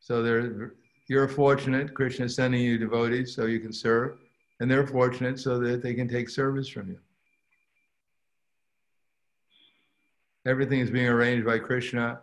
[0.00, 0.74] So they're
[1.08, 1.92] you're fortunate.
[1.94, 4.16] Krishna is sending you devotees so you can serve,
[4.60, 6.98] and they're fortunate so that they can take service from you.
[10.46, 12.20] Everything is being arranged by Krishna.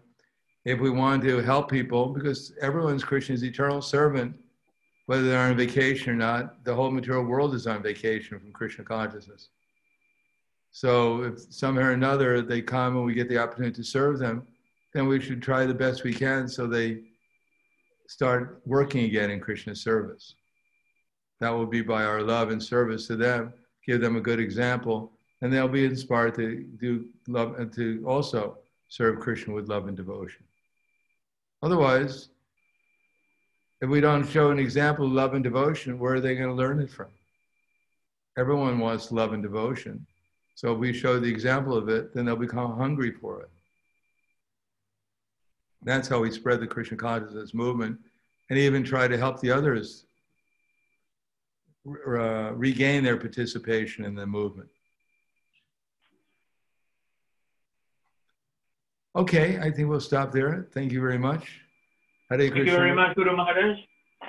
[0.65, 4.35] If we want to help people, because everyone's Krishna's eternal servant,
[5.07, 8.83] whether they're on vacation or not, the whole material world is on vacation from Krishna
[8.83, 9.49] consciousness.
[10.71, 14.47] So if somehow or another they come and we get the opportunity to serve them,
[14.93, 17.01] then we should try the best we can so they
[18.07, 20.35] start working again in Krishna's service.
[21.39, 23.53] That will be by our love and service to them,
[23.85, 25.11] give them a good example,
[25.41, 28.57] and they'll be inspired to do love and to also
[28.89, 30.43] serve Krishna with love and devotion.
[31.63, 32.29] Otherwise,
[33.81, 36.53] if we don't show an example of love and devotion, where are they going to
[36.53, 37.07] learn it from?
[38.37, 40.05] Everyone wants love and devotion.
[40.55, 43.49] So if we show the example of it, then they'll become hungry for it.
[45.83, 47.99] That's how we spread the Krishna consciousness movement
[48.49, 50.05] and even try to help the others
[51.87, 54.69] uh, regain their participation in the movement.
[59.15, 60.67] Okay, I think we'll stop there.
[60.73, 61.59] Thank you very much.
[62.29, 62.71] Hare Thank Krishna.
[62.71, 63.77] you very much, Guru Maharaj.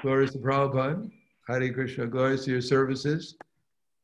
[0.01, 1.09] Glories to Prabhupada.
[1.47, 2.07] Hare Krishna.
[2.07, 3.37] Glories to your services.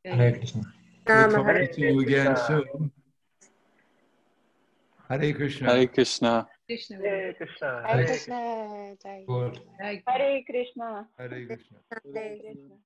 [0.04, 0.62] Hare Krishna.
[1.08, 2.92] Look forward to you again soon.
[5.08, 5.70] Hare Krishna.
[5.70, 6.46] Hare Krishna.
[6.68, 6.98] Krishna.
[6.98, 7.82] Hare Krishna.
[7.86, 8.94] Hare Krishna.
[9.02, 9.24] Jai.
[9.26, 9.60] Good.
[9.80, 11.08] Hare Hare Krishna.
[11.16, 11.78] Hare Krishna.
[11.90, 12.76] Hare Krishna.